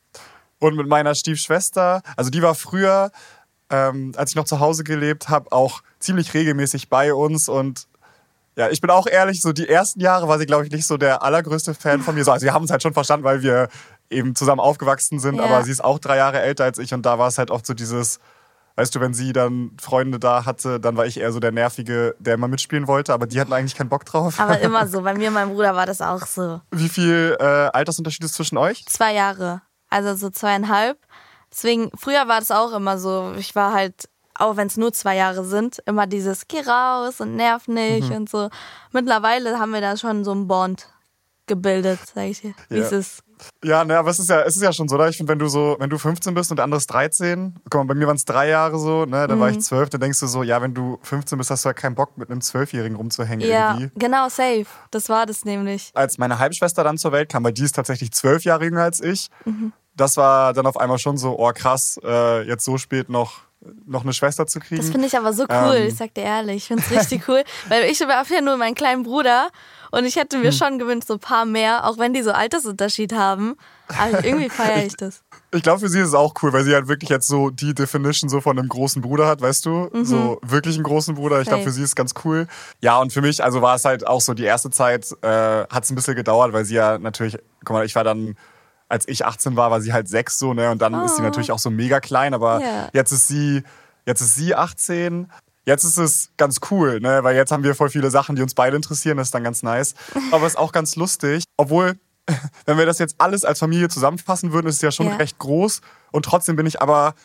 und 0.59 0.75
mit 0.75 0.87
meiner 0.87 1.15
Stiefschwester, 1.15 2.01
also 2.17 2.29
die 2.29 2.41
war 2.41 2.53
früher, 2.55 3.11
ähm, 3.69 4.11
als 4.17 4.31
ich 4.31 4.35
noch 4.35 4.45
zu 4.45 4.59
Hause 4.59 4.83
gelebt 4.83 5.29
habe, 5.29 5.51
auch 5.51 5.81
ziemlich 5.99 6.33
regelmäßig 6.33 6.89
bei 6.89 7.13
uns 7.13 7.49
und 7.49 7.87
ja, 8.55 8.69
ich 8.69 8.81
bin 8.81 8.89
auch 8.89 9.07
ehrlich, 9.07 9.41
so 9.41 9.51
die 9.53 9.67
ersten 9.67 9.99
Jahre 9.99 10.27
war 10.27 10.39
sie, 10.39 10.45
glaube 10.45 10.65
ich, 10.65 10.71
nicht 10.71 10.85
so 10.87 10.97
der 10.97 11.23
allergrößte 11.23 11.73
Fan 11.73 12.01
von 12.01 12.15
mir. 12.15 12.23
So, 12.23 12.31
also 12.31 12.45
wir 12.45 12.53
haben 12.53 12.61
uns 12.61 12.71
halt 12.71 12.81
schon 12.81 12.93
verstanden, 12.93 13.23
weil 13.25 13.41
wir 13.41 13.67
eben 14.09 14.35
zusammen 14.35 14.61
aufgewachsen 14.61 15.19
sind, 15.19 15.35
Ja. 15.35 15.43
aber 15.43 15.63
sie 15.63 15.71
ist 15.71 15.83
auch 15.83 15.99
drei 15.99 16.17
Jahre 16.17 16.39
älter 16.41 16.63
als 16.63 16.77
ich 16.77 16.93
und 16.93 17.05
da 17.05 17.19
war 17.19 17.27
es 17.27 17.37
halt 17.37 17.51
oft 17.51 17.65
so 17.65 17.73
dieses, 17.73 18.19
weißt 18.75 18.93
du, 18.95 18.99
wenn 19.01 19.13
sie 19.13 19.33
dann 19.33 19.71
Freunde 19.81 20.19
da 20.19 20.45
hatte, 20.45 20.79
dann 20.79 20.95
war 20.95 21.05
ich 21.05 21.19
eher 21.19 21.31
so 21.31 21.39
der 21.39 21.51
Nervige, 21.51 22.15
der 22.19 22.35
immer 22.35 22.47
mitspielen 22.47 22.87
wollte, 22.87 23.13
aber 23.13 23.25
die 23.27 23.39
hatten 23.41 23.51
eigentlich 23.53 23.75
keinen 23.75 23.89
Bock 23.89 24.05
drauf. 24.05 24.39
Aber 24.39 24.59
immer 24.59 24.87
so. 24.89 25.01
Bei 25.01 25.13
mir 25.15 25.29
und 25.29 25.33
meinem 25.33 25.53
Bruder 25.53 25.75
war 25.75 25.85
das 25.85 26.01
auch 26.01 26.25
so. 26.25 26.61
Wie 26.71 26.89
viel 26.89 27.35
äh, 27.39 27.43
Altersunterschied 27.43 28.23
ist 28.25 28.35
zwischen 28.35 28.57
euch? 28.57 28.85
Zwei 28.85 29.13
Jahre. 29.13 29.61
Also 29.89 30.15
so 30.15 30.29
zweieinhalb. 30.29 30.97
Deswegen, 31.51 31.89
früher 31.97 32.27
war 32.27 32.39
das 32.39 32.51
auch 32.51 32.73
immer 32.73 32.97
so. 32.97 33.33
Ich 33.37 33.55
war 33.55 33.73
halt, 33.73 34.09
auch 34.37 34.57
wenn 34.57 34.67
es 34.67 34.77
nur 34.77 34.91
zwei 34.93 35.15
Jahre 35.15 35.43
sind, 35.45 35.81
immer 35.85 36.07
dieses 36.07 36.47
Geh 36.47 36.61
raus 36.61 37.19
und 37.21 37.35
nerv 37.35 37.67
nicht 37.67 38.09
Mhm. 38.09 38.15
und 38.15 38.29
so. 38.29 38.49
Mittlerweile 38.91 39.59
haben 39.59 39.71
wir 39.71 39.81
da 39.81 39.97
schon 39.97 40.23
so 40.23 40.31
einen 40.31 40.47
Bond 40.47 40.87
gebildet, 41.47 41.99
sag 42.13 42.23
ich 42.25 42.41
dir. 42.41 42.53
Wie 42.69 42.79
Ja. 42.79 42.89
es. 42.89 43.19
Ja, 43.63 43.83
ne, 43.83 43.97
aber 43.97 44.09
es 44.09 44.17
ist 44.19 44.29
ja, 44.29 44.41
es 44.43 44.55
ist 44.55 44.61
ja 44.61 44.71
schon 44.71 44.87
so, 44.87 44.95
oder? 44.95 45.09
Ich 45.09 45.17
finde, 45.17 45.31
wenn 45.33 45.39
du 45.39 45.47
so, 45.49 45.75
wenn 45.77 45.89
du 45.89 45.97
15 45.97 46.33
bist 46.33 46.51
und 46.51 46.55
der 46.57 46.63
andere 46.63 46.77
ist 46.77 46.87
13, 46.87 47.53
guck 47.69 47.81
mal, 47.81 47.83
bei 47.83 47.93
mir 47.93 48.07
waren 48.07 48.15
es 48.15 48.23
drei 48.23 48.47
Jahre 48.47 48.79
so, 48.79 49.03
ne, 49.05 49.27
da 49.27 49.37
war 49.37 49.49
Mhm. 49.51 49.57
ich 49.57 49.61
12, 49.61 49.89
dann 49.89 49.99
denkst 49.99 50.21
du 50.21 50.27
so, 50.27 50.41
ja, 50.41 50.61
wenn 50.61 50.73
du 50.73 50.97
15 51.03 51.37
bist, 51.37 51.51
hast 51.51 51.65
du 51.65 51.69
ja 51.69 51.73
keinen 51.73 51.95
Bock, 51.95 52.17
mit 52.17 52.31
einem 52.31 52.39
Zwölfjährigen 52.39 52.95
rumzuhängen 52.95 53.45
Ja, 53.45 53.71
irgendwie. 53.77 53.91
genau, 53.99 54.29
safe. 54.29 54.65
Das 54.91 55.09
war 55.09 55.25
das 55.25 55.43
nämlich. 55.43 55.91
Als 55.93 56.17
meine 56.17 56.39
Halbschwester 56.39 56.83
dann 56.85 56.97
zur 56.97 57.11
Welt 57.11 57.29
kam, 57.29 57.43
weil 57.43 57.51
die 57.51 57.63
ist 57.63 57.75
tatsächlich 57.75 58.11
zwölf 58.13 58.43
Jahre 58.45 58.63
jünger 58.63 58.83
als 58.83 59.01
ich, 59.01 59.27
Mhm. 59.43 59.73
das 59.97 60.15
war 60.15 60.53
dann 60.53 60.65
auf 60.65 60.77
einmal 60.77 60.97
schon 60.97 61.17
so, 61.17 61.37
oh 61.37 61.51
krass, 61.53 61.99
äh, 62.05 62.41
jetzt 62.47 62.63
so 62.63 62.77
spät 62.77 63.09
noch, 63.09 63.41
noch 63.85 64.03
eine 64.03 64.13
Schwester 64.13 64.45
zu 64.47 64.59
kriegen. 64.59 64.81
Das 64.81 64.89
finde 64.89 65.07
ich 65.07 65.17
aber 65.17 65.33
so 65.33 65.43
cool, 65.43 65.75
Ähm. 65.77 65.87
ich 65.87 65.95
sag 65.95 66.13
dir 66.13 66.23
ehrlich. 66.23 66.57
Ich 66.57 66.65
finde 66.65 66.83
es 66.83 66.91
richtig 66.91 67.27
cool, 67.27 67.43
weil 67.69 67.85
ich 67.85 68.01
habe 68.01 68.33
ja 68.33 68.41
nur 68.41 68.57
meinen 68.57 68.75
kleinen 68.75 69.03
Bruder 69.03 69.49
und 69.91 70.05
ich 70.05 70.15
hätte 70.15 70.37
mir 70.37 70.51
Hm. 70.51 70.57
schon 70.57 70.79
gewünscht, 70.79 71.07
so 71.07 71.13
ein 71.13 71.19
paar 71.19 71.45
mehr, 71.45 71.85
auch 71.87 71.97
wenn 71.97 72.13
die 72.13 72.21
so 72.21 72.31
Altersunterschied 72.31 73.13
haben. 73.13 73.55
Aber 73.87 74.23
irgendwie 74.25 74.49
feiere 74.49 74.85
ich 74.85 74.95
das. 74.95 75.21
Ich 75.53 75.61
glaube, 75.63 75.79
für 75.79 75.89
sie 75.89 75.99
ist 75.99 76.09
es 76.09 76.13
auch 76.15 76.33
cool, 76.41 76.51
weil 76.53 76.63
sie 76.63 76.73
halt 76.73 76.87
wirklich 76.87 77.09
jetzt 77.09 77.27
so 77.27 77.49
die 77.49 77.73
Definition 77.73 78.29
so 78.29 78.41
von 78.41 78.57
einem 78.57 78.67
großen 78.67 79.01
Bruder 79.01 79.27
hat, 79.27 79.41
weißt 79.41 79.65
du? 79.65 79.89
So 80.03 80.39
wirklich 80.43 80.75
einen 80.75 80.83
großen 80.83 81.15
Bruder. 81.15 81.39
Ich 81.41 81.47
glaube, 81.47 81.63
für 81.63 81.71
sie 81.71 81.81
ist 81.83 81.89
es 81.89 81.95
ganz 81.95 82.13
cool. 82.25 82.47
Ja, 82.81 82.97
und 82.99 83.13
für 83.13 83.21
mich, 83.21 83.43
also 83.43 83.61
war 83.61 83.75
es 83.75 83.85
halt 83.85 84.05
auch 84.05 84.21
so, 84.21 84.33
die 84.33 84.43
erste 84.43 84.69
Zeit 84.71 85.07
äh, 85.21 85.27
hat 85.27 85.83
es 85.83 85.91
ein 85.91 85.95
bisschen 85.95 86.15
gedauert, 86.15 86.51
weil 86.51 86.65
sie 86.65 86.75
ja 86.75 86.97
natürlich, 86.97 87.37
guck 87.63 87.75
mal, 87.75 87.85
ich 87.85 87.95
war 87.95 88.03
dann, 88.03 88.35
als 88.89 89.07
ich 89.07 89.25
18 89.25 89.55
war, 89.55 89.71
war 89.71 89.81
sie 89.81 89.93
halt 89.93 90.07
sechs 90.07 90.37
so, 90.39 90.53
ne? 90.53 90.69
Und 90.71 90.81
dann 90.81 90.93
ist 91.05 91.15
sie 91.15 91.21
natürlich 91.21 91.51
auch 91.51 91.59
so 91.59 91.69
mega 91.69 91.99
klein, 91.99 92.33
aber 92.33 92.61
Ja. 92.61 92.89
jetzt 92.93 93.11
ist 93.11 93.27
sie, 93.27 93.63
jetzt 94.05 94.21
ist 94.21 94.35
sie 94.35 94.53
18. 94.55 95.27
Jetzt 95.67 95.83
ist 95.83 95.97
es 95.97 96.29
ganz 96.37 96.59
cool, 96.69 96.99
ne? 96.99 97.23
weil 97.23 97.35
jetzt 97.35 97.51
haben 97.51 97.63
wir 97.63 97.73
voll 97.73 97.89
viele 97.89 98.11
Sachen, 98.11 98.35
die 98.35 98.43
uns 98.43 98.53
beide 98.53 98.75
interessieren. 98.75 99.17
Das 99.17 99.29
ist 99.29 99.33
dann 99.33 99.43
ganz 99.43 99.63
nice. 99.63 99.95
Aber 100.31 100.45
es 100.45 100.53
ist 100.53 100.59
auch 100.59 100.71
ganz 100.71 100.95
lustig. 100.95 101.43
Obwohl, 101.57 101.97
wenn 102.67 102.77
wir 102.77 102.85
das 102.85 102.99
jetzt 102.99 103.15
alles 103.17 103.43
als 103.45 103.57
Familie 103.57 103.89
zusammenfassen 103.89 104.53
würden, 104.53 104.67
ist 104.67 104.75
es 104.75 104.81
ja 104.83 104.91
schon 104.91 105.07
Ja. 105.07 105.15
recht 105.15 105.39
groß. 105.39 105.81
Und 106.11 106.23
trotzdem 106.25 106.55
bin 106.55 106.67
ich 106.67 106.83
aber 106.83 107.15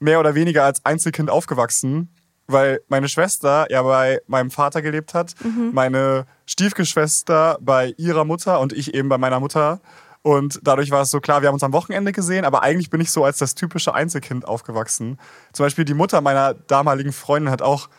mehr 0.00 0.18
oder 0.18 0.34
weniger 0.34 0.64
als 0.64 0.82
Einzelkind 0.86 1.28
aufgewachsen, 1.28 2.08
weil 2.46 2.80
meine 2.88 3.08
Schwester 3.08 3.66
ja 3.70 3.82
bei 3.82 4.20
meinem 4.28 4.50
Vater 4.50 4.80
gelebt 4.80 5.12
hat, 5.12 5.34
meine 5.72 6.24
Stiefgeschwister 6.46 7.58
bei 7.60 7.94
ihrer 7.98 8.24
Mutter 8.24 8.60
und 8.60 8.72
ich 8.72 8.94
eben 8.94 9.08
bei 9.08 9.18
meiner 9.18 9.40
Mutter. 9.40 9.80
Und 10.26 10.58
dadurch 10.62 10.90
war 10.90 11.02
es 11.02 11.10
so 11.10 11.20
klar, 11.20 11.42
wir 11.42 11.48
haben 11.48 11.54
uns 11.54 11.62
am 11.62 11.74
Wochenende 11.74 12.10
gesehen, 12.10 12.46
aber 12.46 12.62
eigentlich 12.62 12.88
bin 12.88 12.98
ich 13.02 13.10
so 13.10 13.26
als 13.26 13.36
das 13.36 13.54
typische 13.54 13.92
Einzelkind 13.92 14.48
aufgewachsen. 14.48 15.18
Zum 15.52 15.66
Beispiel 15.66 15.84
die 15.84 15.92
Mutter 15.92 16.22
meiner 16.22 16.54
damaligen 16.54 17.12
Freundin 17.12 17.50
hat 17.50 17.60
auch 17.60 17.90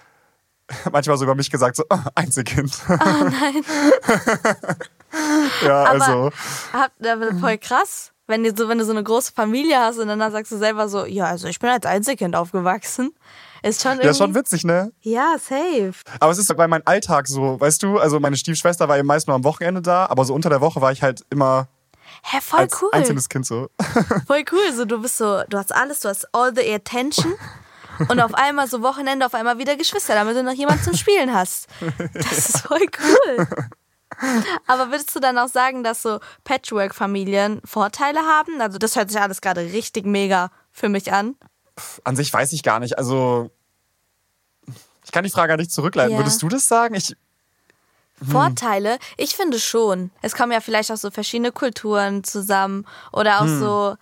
manchmal 0.92 1.18
so 1.18 1.24
über 1.24 1.36
mich 1.36 1.52
gesagt, 1.52 1.76
so, 1.76 1.84
"Ah, 1.90 2.06
Einzelkind. 2.16 2.76
Oh 2.90 2.96
nein. 2.96 3.64
ja, 5.64 5.84
Aber 5.84 5.92
also. 5.92 6.32
aber 6.74 7.36
voll 7.40 7.60
krass, 7.60 8.12
wenn 8.26 8.44
du, 8.44 8.56
so, 8.58 8.68
wenn 8.70 8.80
du 8.80 8.86
so 8.86 8.92
eine 8.92 9.04
große 9.04 9.32
Familie 9.32 9.78
hast 9.80 10.00
und 10.00 10.08
dann 10.08 10.20
sagst 10.32 10.52
du 10.52 10.58
selber 10.58 10.90
so, 10.90 11.06
ja, 11.06 11.26
also 11.26 11.48
ich 11.48 11.60
bin 11.60 11.70
als 11.70 11.86
Einzelkind 11.86 12.36
aufgewachsen. 12.36 13.12
Ist 13.62 13.84
schon 13.84 13.92
irgendwie. 13.94 14.06
Ja, 14.06 14.12
ist 14.12 14.18
schon 14.18 14.34
witzig, 14.34 14.64
ne? 14.64 14.92
Ja, 15.02 15.36
safe. 15.40 15.94
Aber 16.20 16.32
es 16.32 16.40
ist 16.40 16.56
bei 16.58 16.68
meinem 16.68 16.84
Alltag 16.86 17.28
so, 17.28 17.60
weißt 17.60 17.84
du, 17.84 18.00
also 18.00 18.20
meine 18.20 18.36
Stiefschwester 18.36 18.88
war 18.88 18.98
eben 18.98 19.08
meist 19.08 19.28
nur 19.28 19.36
am 19.36 19.44
Wochenende 19.44 19.84
da, 19.84 20.08
aber 20.08 20.26
so 20.26 20.34
unter 20.34 20.50
der 20.50 20.62
Woche 20.62 20.82
war 20.82 20.92
ich 20.92 21.04
halt 21.04 21.24
immer 21.30 21.68
Hä, 22.24 22.42
voll 22.42 22.60
als 22.62 22.82
cool. 22.82 22.90
einzelnes 22.92 23.30
Kind 23.30 23.46
so. 23.46 23.70
Voll 24.28 24.44
cool. 24.52 24.74
So, 24.74 24.86
du 24.86 25.02
bist 25.02 25.18
so, 25.18 25.44
du 25.50 25.58
hast 25.58 25.74
alles, 25.74 26.00
du 26.00 26.10
hast 26.10 26.34
all 26.34 26.54
the 26.56 26.74
attention. 26.74 27.34
Und 28.10 28.20
auf 28.20 28.34
einmal 28.34 28.68
so 28.68 28.82
Wochenende, 28.82 29.26
auf 29.26 29.34
einmal 29.34 29.58
wieder 29.58 29.76
Geschwister, 29.78 30.16
damit 30.16 30.36
du 30.36 30.44
noch 30.44 30.54
jemanden 30.54 30.84
zum 30.84 30.96
Spielen 30.96 31.34
hast. 31.34 31.68
Das 32.14 32.50
ist 32.50 32.60
voll 32.60 32.86
cool. 33.00 33.48
Aber 34.68 34.92
würdest 34.92 35.16
du 35.16 35.20
dann 35.20 35.38
auch 35.38 35.48
sagen, 35.48 35.84
dass 35.84 36.02
so 36.02 36.20
Patchwork-Familien 36.44 37.62
Vorteile 37.64 38.20
haben? 38.20 38.62
Also 38.62 38.78
das 38.78 38.96
hört 38.96 39.12
sich 39.12 39.20
alles 39.20 39.42
gerade 39.42 39.62
richtig 39.62 40.06
mega 40.06 40.52
für 40.72 40.90
mich 40.90 41.12
an. 41.14 41.36
An 42.04 42.16
sich 42.16 42.32
weiß 42.32 42.54
ich 42.54 42.64
gar 42.64 42.80
nicht. 42.80 42.98
Also, 42.98 43.52
ich 45.04 45.12
kann 45.12 45.24
die 45.24 45.30
Frage 45.30 45.50
gar 45.50 45.58
nicht 45.58 45.72
zurückleiten. 45.72 46.14
Ja. 46.14 46.20
Würdest 46.20 46.42
du 46.42 46.48
das 46.48 46.68
sagen? 46.68 46.96
Ich, 46.96 47.16
Vorteile? 48.24 48.98
Ich 49.18 49.36
finde 49.36 49.60
schon. 49.60 50.12
Es 50.22 50.36
kommen 50.36 50.52
ja 50.52 50.62
vielleicht 50.62 50.92
auch 50.92 50.98
so 50.98 51.12
verschiedene 51.12 51.52
Kulturen 51.52 52.24
zusammen 52.24 52.86
oder 53.12 53.42
auch 53.42 53.48
so 53.48 53.96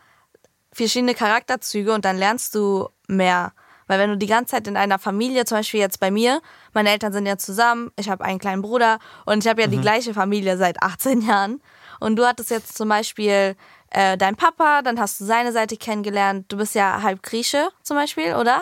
verschiedene 0.72 1.16
Charakterzüge 1.16 1.94
und 1.94 2.06
dann 2.06 2.18
lernst 2.18 2.54
du 2.56 2.90
mehr. 3.08 3.54
Weil 3.88 4.00
wenn 4.00 4.10
du 4.10 4.18
die 4.18 4.28
ganze 4.28 4.52
Zeit 4.52 4.68
in 4.68 4.78
einer 4.78 5.00
Familie, 5.00 5.46
zum 5.46 5.58
Beispiel 5.58 5.80
jetzt 5.80 6.00
bei 6.00 6.10
mir, 6.10 6.42
meine 6.74 6.90
Eltern 6.90 7.14
sind 7.14 7.26
ja 7.26 7.38
zusammen, 7.38 7.92
ich 7.96 8.10
habe 8.10 8.24
einen 8.24 8.40
kleinen 8.40 8.62
Bruder 8.62 9.00
und 9.26 9.44
ich 9.44 9.50
habe 9.50 9.62
ja 9.62 9.68
die 9.68 9.82
gleiche 9.82 10.14
Familie 10.14 10.58
seit 10.58 10.82
18 10.82 11.22
Jahren. 11.22 11.62
Und 12.00 12.16
du 12.16 12.26
hattest 12.26 12.50
jetzt 12.50 12.78
zum 12.78 12.90
Beispiel 12.90 13.56
äh, 13.94 14.18
deinen 14.18 14.36
Papa, 14.36 14.82
dann 14.82 15.00
hast 15.00 15.22
du 15.22 15.26
seine 15.26 15.52
Seite 15.52 15.78
kennengelernt. 15.78 16.46
Du 16.52 16.58
bist 16.58 16.74
ja 16.76 17.02
halb 17.04 17.22
Grieche 17.24 17.70
zum 17.84 17.96
Beispiel, 17.96 18.36
oder? 18.36 18.60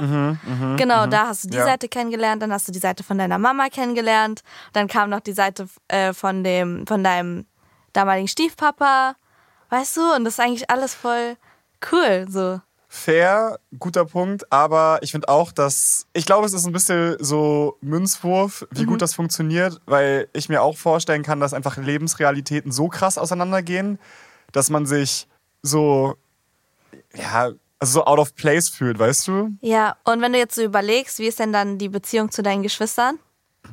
genau, 0.78 1.08
da 1.08 1.28
hast 1.28 1.46
du 1.46 1.48
die 1.50 1.58
Ja. 1.58 1.66
Seite 1.66 1.88
kennengelernt, 1.88 2.42
dann 2.42 2.52
hast 2.52 2.68
du 2.68 2.72
die 2.72 2.80
Seite 2.80 3.04
von 3.04 3.18
deiner 3.18 3.38
Mama 3.38 3.68
kennengelernt, 3.70 4.42
dann 4.74 4.88
kam 4.88 5.10
noch 5.10 5.22
die 5.22 5.34
Seite 5.34 5.68
äh, 5.88 6.14
von 6.14 6.44
dem, 6.44 6.86
von 6.86 7.04
deinem 7.04 7.46
damaligen 7.94 8.28
Stiefpapa, 8.28 9.16
weißt 9.70 9.98
du? 9.98 10.14
Und 10.16 10.26
das 10.26 10.34
ist 10.34 10.40
eigentlich 10.40 10.70
alles 10.70 10.94
voll 10.94 11.36
cool, 11.92 12.26
so. 12.30 12.60
fair, 12.88 13.58
guter 13.80 14.04
Punkt, 14.06 14.52
aber 14.52 15.00
ich 15.02 15.12
finde 15.12 15.30
auch, 15.30 15.52
dass 15.54 16.06
ich 16.14 16.26
glaube, 16.26 16.46
es 16.46 16.54
ist 16.54 16.66
ein 16.66 16.74
bisschen 16.74 17.16
so 17.20 17.78
Münzwurf, 17.82 18.68
wie 18.72 18.84
gut 18.86 19.02
das 19.02 19.14
funktioniert, 19.14 19.80
weil 19.86 20.28
ich 20.34 20.50
mir 20.50 20.62
auch 20.62 20.78
vorstellen 20.78 21.24
kann, 21.24 21.40
dass 21.40 21.54
einfach 21.54 21.78
Lebensrealitäten 21.78 22.72
so 22.72 22.90
krass 22.90 23.18
auseinandergehen, 23.18 23.98
dass 24.52 24.70
man 24.70 24.86
sich 24.86 25.28
so 25.62 26.16
ja, 27.14 27.52
also 27.80 28.00
so 28.00 28.06
out 28.06 28.20
of 28.20 28.36
place 28.36 28.70
fühlt, 28.70 29.00
weißt 29.00 29.28
du? 29.28 29.50
Ja, 29.62 29.96
und 30.04 30.22
wenn 30.22 30.34
du 30.34 30.38
jetzt 30.40 30.56
so 30.56 30.62
überlegst, 30.62 31.20
wie 31.20 31.28
ist 31.28 31.40
denn 31.40 31.52
dann 31.52 31.78
die 31.78 31.90
Beziehung 31.90 32.30
zu 32.32 32.44
deinen 32.44 32.62
Geschwistern? 32.64 33.18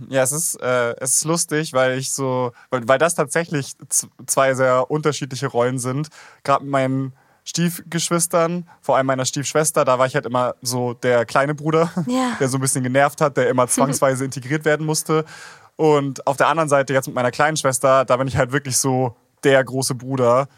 Ja, 0.08 0.22
es 0.22 0.32
ist, 0.32 0.54
äh, 0.62 0.94
es 1.00 1.16
ist 1.16 1.24
lustig, 1.24 1.72
weil 1.72 1.98
ich 1.98 2.12
so, 2.12 2.52
weil, 2.70 2.86
weil 2.88 2.98
das 2.98 3.14
tatsächlich 3.14 3.74
zwei 4.26 4.54
sehr 4.54 4.90
unterschiedliche 4.90 5.48
Rollen 5.48 5.78
sind. 5.78 6.08
Gerade 6.42 6.64
mit 6.64 6.70
meinen 6.72 7.12
Stiefgeschwistern, 7.44 8.68
vor 8.80 8.96
allem 8.96 9.06
meiner 9.06 9.24
Stiefschwester, 9.24 9.84
da 9.84 9.98
war 9.98 10.06
ich 10.06 10.14
halt 10.14 10.26
immer 10.26 10.54
so 10.62 10.94
der 10.94 11.24
kleine 11.26 11.54
Bruder, 11.54 11.90
Ja. 12.06 12.36
der 12.40 12.48
so 12.48 12.58
ein 12.58 12.60
bisschen 12.60 12.82
genervt 12.82 13.20
hat, 13.20 13.36
der 13.36 13.48
immer 13.48 13.66
zwangsweise 13.68 14.24
integriert 14.24 14.64
werden 14.64 14.86
musste. 14.86 15.24
Und 15.76 16.26
auf 16.26 16.36
der 16.36 16.48
anderen 16.48 16.68
Seite, 16.68 16.92
jetzt 16.92 17.06
mit 17.06 17.14
meiner 17.14 17.30
kleinen 17.30 17.56
Schwester, 17.56 18.04
da 18.04 18.16
bin 18.16 18.28
ich 18.28 18.36
halt 18.36 18.52
wirklich 18.52 18.76
so 18.76 19.16
der 19.44 19.62
große 19.62 19.94
Bruder, 19.94 20.48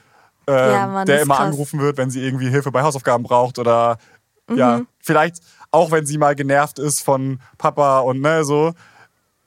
ähm, 0.50 0.70
Ja, 0.72 0.86
Mann, 0.86 1.06
der 1.06 1.22
immer 1.22 1.36
krass. 1.36 1.46
angerufen 1.46 1.80
wird, 1.80 1.96
wenn 1.96 2.10
sie 2.10 2.20
irgendwie 2.24 2.48
Hilfe 2.48 2.70
bei 2.70 2.82
Hausaufgaben 2.82 3.22
braucht 3.24 3.58
oder 3.58 3.98
Mhm. 4.48 4.58
ja, 4.58 4.80
vielleicht 5.00 5.36
auch 5.70 5.92
wenn 5.92 6.04
sie 6.06 6.18
mal 6.18 6.34
genervt 6.34 6.78
ist 6.80 7.00
von 7.02 7.40
Papa 7.56 8.00
und 8.00 8.20
ne, 8.20 8.44
so, 8.44 8.72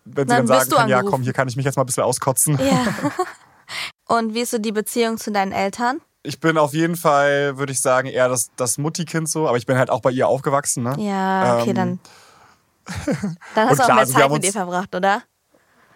wenn 0.05 0.27
sie 0.29 0.35
Dann 0.35 0.47
dann 0.47 0.59
sagen 0.59 0.69
kann, 0.71 0.89
ja 0.89 0.97
angerufen. 0.99 1.11
komm, 1.11 1.21
hier 1.23 1.33
kann 1.33 1.47
ich 1.49 1.57
mich 1.57 1.65
jetzt 1.65 1.75
mal 1.75 1.83
ein 1.83 1.87
bisschen 1.87 2.03
auskotzen. 2.03 2.57
Ja. 2.61 2.85
und 4.15 4.33
wie 4.33 4.41
ist 4.41 4.51
so 4.51 4.57
die 4.59 4.71
Beziehung 4.71 5.17
zu 5.17 5.31
deinen 5.31 5.51
Eltern? 5.51 5.99
ich 6.25 6.39
bin 6.39 6.57
auf 6.57 6.73
jeden 6.73 6.95
Fall, 6.95 7.57
würde 7.57 7.73
ich 7.73 7.81
sagen, 7.81 8.07
eher 8.07 8.29
das, 8.29 8.49
das 8.55 8.77
Mutti-Kind 8.77 9.27
so, 9.27 9.45
aber 9.45 9.57
ich 9.57 9.65
bin 9.65 9.77
halt 9.77 9.89
auch 9.89 9.99
bei 9.99 10.09
ihr 10.11 10.25
aufgewachsen, 10.29 10.81
ne? 10.83 10.95
Ja, 10.97 11.57
okay, 11.59 11.71
Ähm, 11.71 11.75
dann. 11.75 11.99
Dann 13.55 13.69
hast 13.69 13.79
du 13.79 13.83
auch 13.83 13.85
klar, 13.85 13.87
mehr 13.87 13.97
also 13.97 14.13
Zeit 14.13 14.23
haben 14.23 14.33
mit 14.33 14.45
ihr 14.45 14.51
verbracht, 14.53 14.95
oder? 14.95 15.23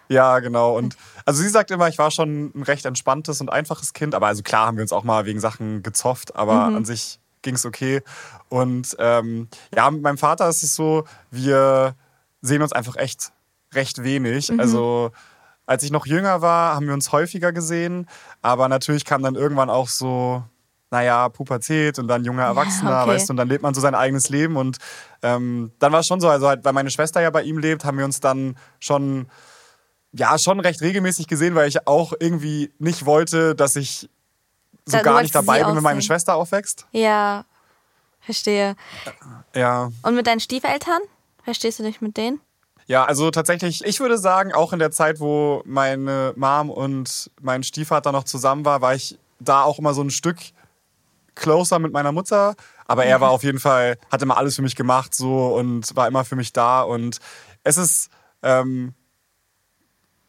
Ja, 0.08 0.38
genau. 0.40 0.76
Und 0.76 0.96
also 1.24 1.42
sie 1.42 1.48
sagt 1.48 1.70
immer, 1.70 1.88
ich 1.88 1.98
war 1.98 2.10
schon 2.10 2.52
ein 2.54 2.62
recht 2.62 2.86
entspanntes 2.86 3.40
und 3.40 3.52
einfaches 3.52 3.92
Kind, 3.92 4.14
aber 4.14 4.26
also 4.28 4.42
klar 4.42 4.66
haben 4.66 4.76
wir 4.76 4.82
uns 4.82 4.92
auch 4.92 5.04
mal 5.04 5.26
wegen 5.26 5.40
Sachen 5.40 5.82
gezofft, 5.82 6.34
aber 6.36 6.64
an 6.64 6.84
sich 6.84 7.20
ging 7.42 7.54
es 7.54 7.66
okay. 7.66 8.02
Und 8.48 8.96
ähm, 8.98 9.48
ja, 9.74 9.90
mit 9.90 10.02
meinem 10.02 10.18
Vater 10.18 10.48
ist 10.48 10.62
es 10.62 10.74
so, 10.74 11.04
wir 11.30 11.94
sehen 12.40 12.62
uns 12.62 12.72
einfach 12.72 12.96
echt 12.96 13.32
recht 13.74 14.02
wenig. 14.02 14.50
Also 14.58 15.10
als 15.66 15.82
ich 15.82 15.90
noch 15.90 16.06
jünger 16.06 16.40
war, 16.40 16.74
haben 16.74 16.86
wir 16.86 16.94
uns 16.94 17.12
häufiger 17.12 17.52
gesehen, 17.52 18.06
aber 18.40 18.68
natürlich 18.68 19.04
kam 19.04 19.22
dann 19.22 19.34
irgendwann 19.34 19.68
auch 19.68 19.88
so, 19.88 20.42
naja, 20.90 21.28
Pubertät 21.28 21.98
und 21.98 22.08
dann 22.08 22.24
junger 22.24 22.44
Erwachsener, 22.44 23.02
okay. 23.02 23.10
weißt 23.10 23.28
du, 23.28 23.32
und 23.34 23.36
dann 23.36 23.48
lebt 23.48 23.62
man 23.62 23.74
so 23.74 23.80
sein 23.82 23.94
eigenes 23.94 24.30
Leben 24.30 24.56
und 24.56 24.78
ähm, 25.22 25.72
dann 25.78 25.92
war 25.92 26.00
es 26.00 26.06
schon 26.06 26.20
so, 26.20 26.28
also 26.28 26.48
halt, 26.48 26.64
weil 26.64 26.72
meine 26.72 26.90
Schwester 26.90 27.20
ja 27.20 27.28
bei 27.28 27.42
ihm 27.42 27.58
lebt, 27.58 27.84
haben 27.84 27.98
wir 27.98 28.06
uns 28.06 28.20
dann 28.20 28.56
schon 28.80 29.26
ja, 30.12 30.38
schon 30.38 30.60
recht 30.60 30.80
regelmäßig 30.80 31.26
gesehen, 31.26 31.54
weil 31.54 31.68
ich 31.68 31.86
auch 31.86 32.12
irgendwie 32.18 32.72
nicht 32.78 33.04
wollte, 33.06 33.54
dass 33.54 33.76
ich 33.76 34.08
so 34.86 34.96
Da- 34.96 35.02
gar 35.02 35.22
nicht 35.22 35.34
dabei 35.34 35.62
bin, 35.64 35.76
wenn 35.76 35.82
meine. 35.82 36.02
Schwester 36.02 36.34
aufwächst. 36.34 36.86
Ja, 36.92 37.44
verstehe. 38.20 38.74
Ja. 39.54 39.90
Und 40.02 40.14
mit 40.14 40.26
deinen 40.26 40.40
Stiefeltern? 40.40 41.00
Verstehst 41.44 41.78
du 41.78 41.82
dich 41.82 42.00
mit 42.00 42.16
denen? 42.16 42.40
Ja, 42.86 43.04
also 43.04 43.30
tatsächlich, 43.30 43.84
ich 43.84 44.00
würde 44.00 44.16
sagen, 44.16 44.52
auch 44.54 44.72
in 44.72 44.78
der 44.78 44.90
Zeit, 44.90 45.20
wo 45.20 45.62
meine 45.66 46.32
Mom 46.36 46.70
und 46.70 47.30
mein 47.40 47.62
Stiefvater 47.62 48.12
noch 48.12 48.24
zusammen 48.24 48.64
war, 48.64 48.80
war 48.80 48.94
ich 48.94 49.18
da 49.40 49.62
auch 49.62 49.78
immer 49.78 49.92
so 49.92 50.02
ein 50.02 50.10
Stück 50.10 50.38
closer 51.34 51.78
mit 51.78 51.92
meiner 51.92 52.12
Mutter. 52.12 52.54
Aber 52.86 53.04
er 53.04 53.20
war 53.20 53.30
auf 53.30 53.44
jeden 53.44 53.60
Fall, 53.60 53.98
hat 54.10 54.22
immer 54.22 54.38
alles 54.38 54.56
für 54.56 54.62
mich 54.62 54.74
gemacht 54.74 55.14
so 55.14 55.54
und 55.54 55.94
war 55.94 56.08
immer 56.08 56.24
für 56.24 56.36
mich 56.36 56.54
da. 56.54 56.80
Und 56.80 57.18
es 57.62 57.76
ist 57.76 58.08
ähm, 58.42 58.94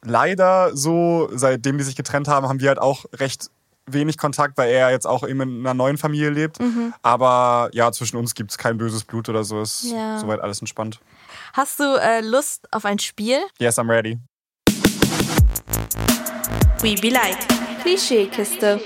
leider 0.04 0.76
so, 0.76 1.30
seitdem 1.34 1.78
die 1.78 1.84
sich 1.84 1.96
getrennt 1.96 2.28
haben, 2.28 2.48
haben 2.48 2.60
wir 2.60 2.70
halt 2.70 2.80
auch 2.80 3.06
recht 3.14 3.50
wenig 3.86 4.18
Kontakt, 4.20 4.56
weil 4.58 4.70
er 4.70 4.92
jetzt 4.92 5.08
auch 5.08 5.28
eben 5.28 5.42
in 5.42 5.60
einer 5.62 5.74
neuen 5.74 5.98
Familie 5.98 6.30
lebt. 6.30 6.60
Aber 7.02 7.70
ja, 7.74 7.92
zwischen 7.92 8.18
uns 8.18 8.36
gibt 8.36 8.52
es 8.52 8.58
kein 8.60 8.78
böses 8.78 9.04
Blut 9.04 9.28
oder 9.30 9.44
so. 9.44 9.62
Ist 9.62 9.84
Ja. 9.84 10.20
soweit 10.20 10.40
alles 10.42 10.60
entspannt. 10.60 11.00
Hast 11.54 11.80
du 11.80 11.84
äh, 12.00 12.22
Lust 12.22 12.68
auf 12.72 12.86
ein 12.86 13.00
Spiel? 13.00 13.40
Yes, 13.58 13.80
I'm 13.80 13.90
ready. 13.90 14.20
We 16.82 16.96
be 17.02 17.10
like. 17.10 17.38
Klischeekiste. 17.82 18.80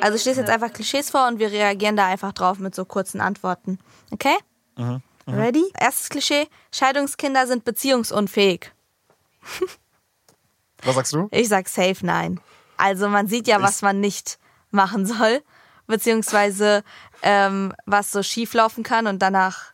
Also 0.00 0.16
ich 0.16 0.24
lese 0.24 0.40
jetzt 0.40 0.50
einfach 0.50 0.72
Klischees 0.72 1.10
vor 1.10 1.28
und 1.28 1.38
wir 1.38 1.50
reagieren 1.52 1.96
da 1.96 2.06
einfach 2.06 2.32
drauf 2.32 2.58
mit 2.58 2.74
so 2.74 2.84
kurzen 2.84 3.20
Antworten. 3.20 3.78
Okay? 4.10 4.34
Ready? 5.26 5.64
Erstes 5.78 6.08
Klischee: 6.08 6.48
Scheidungskinder 6.72 7.46
sind 7.46 7.64
beziehungsunfähig. 7.64 8.72
Was 10.84 10.94
sagst 10.94 11.12
du? 11.12 11.28
Ich 11.30 11.48
sag 11.48 11.68
safe 11.68 12.04
nein. 12.04 12.40
Also 12.76 13.08
man 13.08 13.28
sieht 13.28 13.46
ja, 13.46 13.60
was 13.60 13.82
man 13.82 14.00
nicht 14.00 14.38
machen 14.70 15.06
soll, 15.06 15.42
beziehungsweise 15.86 16.82
ähm, 17.22 17.74
was 17.86 18.10
so 18.10 18.22
schief 18.22 18.54
laufen 18.54 18.82
kann 18.82 19.06
und 19.06 19.20
danach 19.20 19.72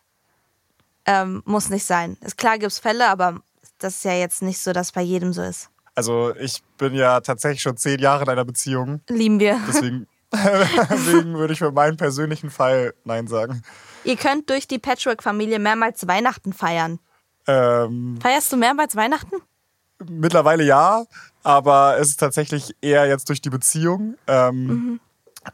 ähm, 1.05 1.43
muss 1.45 1.71
nicht 1.71 1.85
sein. 1.85 2.17
Ist 2.21 2.37
klar, 2.37 2.59
gibt's 2.59 2.79
Fälle, 2.81 3.09
aber 3.09 3.41
das 3.79 3.97
ist 3.97 4.05
ja 4.05 4.15
jetzt 4.15 4.43
nicht 4.43 4.59
so, 4.59 4.73
dass 4.73 4.93
bei 4.93 5.03
jedem 5.03 5.33
so 5.33 5.43
ist. 5.43 5.71
Also 5.95 6.35
ich 6.37 6.63
bin 6.79 6.95
ja 6.95 7.21
tatsächlich 7.21 7.63
schon 7.63 7.77
zehn 7.77 8.01
Jahre 8.01 8.25
in 8.25 8.29
einer 8.29 8.45
Beziehung. 8.45 9.01
Lieben 9.09 9.41
wir. 9.41 9.61
Deswegen, 9.67 10.07
deswegen 10.33 11.35
würde 11.35 11.53
ich 11.53 11.59
für 11.61 11.73
meinen 11.73 11.97
persönlichen 11.97 12.51
Fall 12.51 12.95
Nein 13.05 13.29
sagen. 13.29 13.63
Ihr 14.05 14.17
könnt 14.17 14.51
durch 14.51 14.69
die 14.69 14.79
Patchwork-Familie 14.79 15.59
mehrmals 15.59 16.07
Weihnachten 16.07 16.53
feiern. 16.53 16.99
Ähm, 17.47 18.19
Feierst 18.21 18.53
du 18.53 18.57
mehrmals 18.57 18.97
Weihnachten? 18.97 19.37
Mittlerweile 20.11 20.65
ja, 20.65 21.05
aber 21.43 21.99
es 21.99 22.09
ist 22.09 22.21
tatsächlich 22.21 22.75
eher 22.81 23.07
jetzt 23.07 23.29
durch 23.29 23.41
die 23.41 23.51
Beziehung. 23.51 24.17
Ähm, 24.27 25.01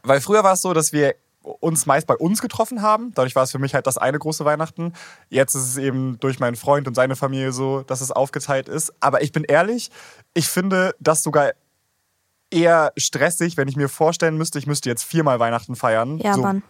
Weil 0.01 0.21
früher 0.21 0.43
war 0.43 0.53
es 0.53 0.61
so, 0.61 0.73
dass 0.73 0.91
wir 0.91 1.15
uns 1.43 1.85
meist 1.85 2.07
bei 2.07 2.15
uns 2.15 2.41
getroffen 2.41 2.81
haben. 2.81 3.13
Dadurch 3.13 3.35
war 3.35 3.43
es 3.43 3.51
für 3.51 3.59
mich 3.59 3.73
halt 3.75 3.85
das 3.85 3.97
eine 3.97 4.17
große 4.17 4.45
Weihnachten. 4.45 4.93
Jetzt 5.29 5.55
ist 5.55 5.63
es 5.63 5.77
eben 5.77 6.19
durch 6.19 6.39
meinen 6.39 6.55
Freund 6.55 6.87
und 6.87 6.95
seine 6.95 7.15
Familie 7.15 7.51
so, 7.51 7.81
dass 7.81 8.01
es 8.01 8.11
aufgeteilt 8.11 8.69
ist. 8.69 8.93
Aber 9.01 9.21
ich 9.21 9.31
bin 9.31 9.43
ehrlich, 9.43 9.91
ich 10.33 10.47
finde 10.47 10.95
das 10.99 11.21
sogar 11.21 11.51
eher 12.49 12.93
stressig, 12.97 13.57
wenn 13.57 13.67
ich 13.67 13.75
mir 13.75 13.89
vorstellen 13.89 14.37
müsste, 14.37 14.59
ich 14.59 14.67
müsste 14.67 14.89
jetzt 14.89 15.03
viermal 15.03 15.39
Weihnachten 15.39 15.75
feiern. 15.75 16.19
Ja, 16.19 16.35
so, 16.35 16.41
Mann. 16.41 16.63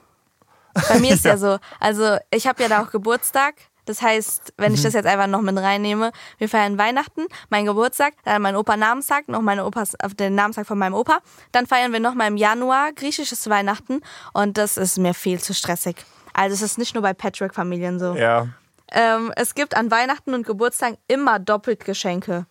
Bei 0.89 0.99
mir 0.99 1.13
ist 1.13 1.25
ja 1.25 1.37
so. 1.37 1.59
Also 1.79 2.17
ich 2.31 2.47
habe 2.47 2.63
ja 2.63 2.69
da 2.69 2.83
auch 2.83 2.89
Geburtstag. 2.89 3.55
Das 3.85 4.01
heißt, 4.01 4.53
wenn 4.57 4.73
ich 4.73 4.79
Mhm. 4.79 4.83
das 4.83 4.93
jetzt 4.93 5.05
einfach 5.05 5.27
noch 5.27 5.41
mit 5.41 5.57
reinnehme, 5.57 6.11
wir 6.37 6.49
feiern 6.49 6.77
Weihnachten, 6.77 7.25
mein 7.49 7.65
Geburtstag, 7.65 8.13
dann 8.23 8.41
mein 8.41 8.55
Opa 8.55 8.77
Namenstag, 8.77 9.27
noch 9.27 9.41
meine 9.41 9.65
Opas, 9.65 9.93
auf 10.01 10.13
den 10.13 10.35
Namenstag 10.35 10.65
von 10.67 10.77
meinem 10.77 10.93
Opa. 10.93 11.19
Dann 11.51 11.67
feiern 11.67 11.91
wir 11.91 11.99
nochmal 11.99 12.27
im 12.27 12.37
Januar 12.37 12.93
griechisches 12.93 13.49
Weihnachten 13.49 14.01
und 14.33 14.57
das 14.57 14.77
ist 14.77 14.97
mir 14.97 15.13
viel 15.13 15.39
zu 15.39 15.53
stressig. 15.53 15.97
Also 16.33 16.53
es 16.55 16.61
ist 16.61 16.77
nicht 16.77 16.93
nur 16.95 17.03
bei 17.03 17.13
Patchwork-Familien 17.13 17.99
so. 17.99 18.15
Ja. 18.15 18.47
Ähm, 18.91 19.31
es 19.35 19.55
gibt 19.55 19.75
an 19.75 19.91
Weihnachten 19.91 20.33
und 20.33 20.45
Geburtstagen 20.45 20.97
immer 21.07 21.39
doppelt 21.39 21.83
Geschenke. 21.85 22.45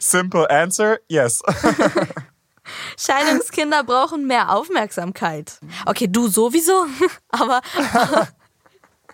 Simple 0.00 0.48
answer, 0.50 0.98
yes. 1.08 1.42
Scheidungskinder 2.98 3.84
brauchen 3.84 4.26
mehr 4.26 4.50
Aufmerksamkeit. 4.54 5.58
Okay, 5.86 6.06
du 6.08 6.28
sowieso, 6.28 6.86
aber 7.30 7.60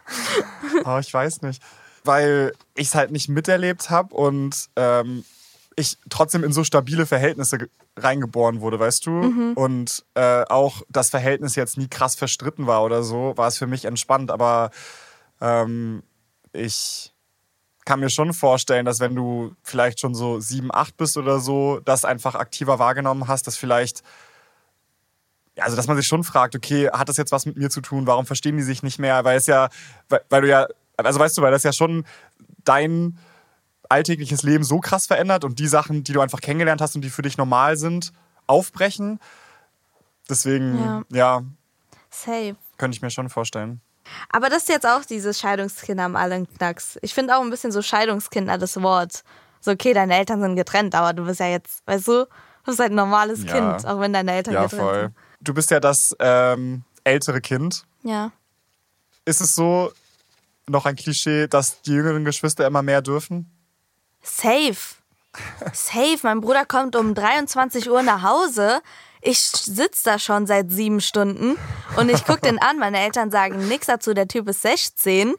Oh, 0.85 0.99
ich 0.99 1.12
weiß 1.12 1.43
nicht. 1.43 1.62
Weil 2.05 2.53
ich 2.75 2.88
es 2.88 2.95
halt 2.95 3.11
nicht 3.11 3.29
miterlebt 3.29 3.91
habe 3.91 4.15
und 4.15 4.69
ähm, 4.77 5.25
ich 5.77 5.99
trotzdem 6.09 6.43
in 6.45 6.53
so 6.53 6.65
stabile 6.65 7.07
Verhältnisse 7.07 7.59
ge- 7.59 7.69
reingeboren 7.97 8.61
wurde, 8.61 8.81
weißt 8.81 9.07
du? 9.07 9.12
Und 9.55 10.05
äh, 10.15 10.45
auch 10.49 10.83
das 10.88 11.11
Verhältnis 11.11 11.55
jetzt 11.57 11.77
nie 11.79 11.88
krass 11.88 12.15
verstritten 12.15 12.67
war 12.67 12.83
oder 12.85 13.03
so, 13.03 13.33
war 13.37 13.49
es 13.49 13.59
für 13.59 13.67
mich 13.67 13.85
entspannt. 13.85 14.31
Aber 14.31 14.71
ähm, 15.41 16.03
ich 16.53 17.12
kann 17.85 18.00
mir 18.00 18.11
schon 18.11 18.33
vorstellen, 18.33 18.85
dass 18.87 19.00
wenn 19.00 19.15
du 19.15 19.55
vielleicht 19.62 20.00
schon 20.00 20.15
so 20.15 20.41
sieben, 20.41 20.71
acht 20.75 20.97
bist 20.97 21.17
oder 21.17 21.38
so, 21.41 21.81
das 21.85 22.05
einfach 22.05 22.35
aktiver 22.35 22.79
wahrgenommen 22.79 23.29
hast, 23.29 23.47
dass 23.47 23.57
vielleicht 23.57 24.03
ja, 25.59 25.65
also 25.65 25.77
dass 25.77 25.87
man 25.88 25.97
sich 25.97 26.07
schon 26.07 26.25
fragt, 26.25 26.55
okay, 26.57 26.88
hat 26.91 27.09
das 27.09 27.17
jetzt 27.17 27.33
was 27.33 27.45
mit 27.47 27.57
mir 27.57 27.69
zu 27.71 27.81
tun? 27.81 28.07
Warum 28.07 28.25
verstehen 28.27 28.57
die 28.57 28.62
sich 28.62 28.83
nicht 28.83 28.99
mehr? 28.99 29.25
Weil 29.25 29.37
es 29.37 29.47
ja, 29.47 29.69
weil, 30.09 30.21
weil 30.31 30.43
du 30.43 30.49
ja, 30.49 30.67
also 30.97 31.19
weißt 31.21 31.37
du, 31.37 31.43
weil 31.43 31.50
das 31.53 31.62
ja 31.65 31.73
schon 31.73 32.05
dein 32.65 33.19
alltägliches 33.88 34.43
Leben 34.43 34.65
so 34.65 34.81
krass 34.81 35.07
verändert 35.07 35.45
und 35.45 35.59
die 35.59 35.67
Sachen, 35.69 36.05
die 36.05 36.12
du 36.12 36.21
einfach 36.21 36.41
kennengelernt 36.41 36.81
hast 36.81 36.95
und 36.95 37.03
die 37.03 37.11
für 37.11 37.23
dich 37.23 37.38
normal 37.38 37.77
sind, 37.77 38.12
aufbrechen. 38.47 39.19
Deswegen, 40.29 40.79
Ja. 40.79 41.03
ja, 41.11 41.43
safe. 42.11 42.57
könnte 42.77 42.97
ich 42.97 43.03
mir 43.03 43.11
schon 43.11 43.29
vorstellen. 43.31 43.81
Aber 44.31 44.49
das 44.49 44.62
ist 44.62 44.69
jetzt 44.69 44.87
auch 44.87 45.05
dieses 45.05 45.38
Scheidungskind 45.38 46.00
am 46.00 46.17
allen 46.17 46.47
Knacks. 46.55 46.99
Ich 47.03 47.15
finde 47.15 47.37
auch 47.37 47.43
ein 47.43 47.50
bisschen 47.50 47.73
so 47.73 47.83
Scheidungskinder 47.83 48.57
das 48.59 48.81
Wort. 48.83 49.23
So, 49.61 49.71
okay, 49.73 49.93
deine 49.93 50.17
Eltern 50.17 50.41
sind 50.41 50.57
getrennt, 50.57 50.95
aber 50.95 51.12
du 51.12 51.25
bist 51.25 51.41
ja 51.41 51.47
jetzt, 51.49 51.83
weißt 51.87 52.09
du, 52.09 52.12
du 52.25 52.27
bist 52.67 52.79
halt 52.79 52.93
ein 52.93 52.95
normales 52.97 53.45
Ja. 53.45 53.53
Kind, 53.53 53.87
auch 53.87 54.00
wenn 54.00 54.12
deine 54.12 54.33
Eltern 54.33 54.55
Ja, 54.55 54.62
getrennt 54.65 54.83
voll. 54.83 55.00
sind. 55.00 55.15
Du 55.40 55.54
bist 55.54 55.71
ja 55.71 55.80
das 55.80 56.16
ähm, 56.18 56.83
ältere 57.04 57.40
Kind. 57.40 57.85
Ja. 58.02 58.33
Ist 59.25 59.40
es 59.40 59.54
so, 59.54 59.92
noch 60.68 60.87
ein 60.87 60.97
Klischee, 60.97 61.47
dass 61.47 61.83
die 61.83 61.92
jüngeren 61.92 62.25
Geschwister 62.25 62.66
immer 62.66 62.83
mehr 62.83 63.02
dürfen? 63.02 63.50
Safe. 64.23 64.76
Safe. 65.73 66.18
Mein 66.23 66.40
Bruder 66.40 66.64
kommt 66.64 66.97
um 66.97 67.14
23 67.14 67.90
Uhr 67.90 68.02
nach 68.02 68.23
Hause. 68.23 68.80
Ich 69.21 69.40
sitze 69.40 70.04
da 70.04 70.18
schon 70.18 70.47
seit 70.47 70.71
sieben 70.71 71.00
Stunden 71.00 71.57
und 71.97 72.09
ich 72.09 72.25
gucke 72.25 72.42
den 72.42 72.61
an. 72.61 72.78
Meine 72.78 73.00
Eltern 73.00 73.30
sagen 73.30 73.66
nichts 73.66 73.87
dazu. 73.87 74.14
Der 74.14 74.28
Typ 74.28 74.49
ist 74.49 74.62
16. 74.62 75.35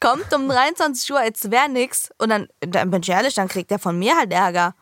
Kommt 0.00 0.32
um 0.32 0.48
23 0.48 1.12
Uhr, 1.12 1.18
als 1.18 1.50
wäre 1.50 1.68
nix. 1.68 2.10
Und 2.18 2.28
dann, 2.28 2.48
dann 2.60 2.90
bin 2.90 3.02
ich 3.02 3.08
ehrlich, 3.08 3.34
dann 3.34 3.48
kriegt 3.48 3.72
er 3.72 3.78
von 3.78 3.98
mir 3.98 4.16
halt 4.16 4.32
Ärger. 4.32 4.74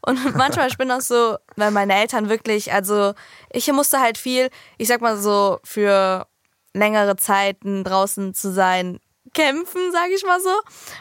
Und 0.00 0.34
manchmal, 0.36 0.68
ich 0.68 0.78
bin 0.78 0.90
auch 0.90 1.00
so, 1.00 1.36
weil 1.56 1.70
meine 1.70 1.94
Eltern 1.94 2.28
wirklich, 2.28 2.72
also 2.72 3.14
ich 3.50 3.70
musste 3.72 4.00
halt 4.00 4.18
viel, 4.18 4.50
ich 4.76 4.88
sag 4.88 5.00
mal 5.00 5.16
so, 5.16 5.58
für 5.64 6.26
längere 6.74 7.16
Zeiten 7.16 7.84
draußen 7.84 8.34
zu 8.34 8.52
sein, 8.52 9.00
kämpfen, 9.34 9.92
sag 9.92 10.08
ich 10.14 10.24
mal 10.24 10.40
so. 10.40 10.54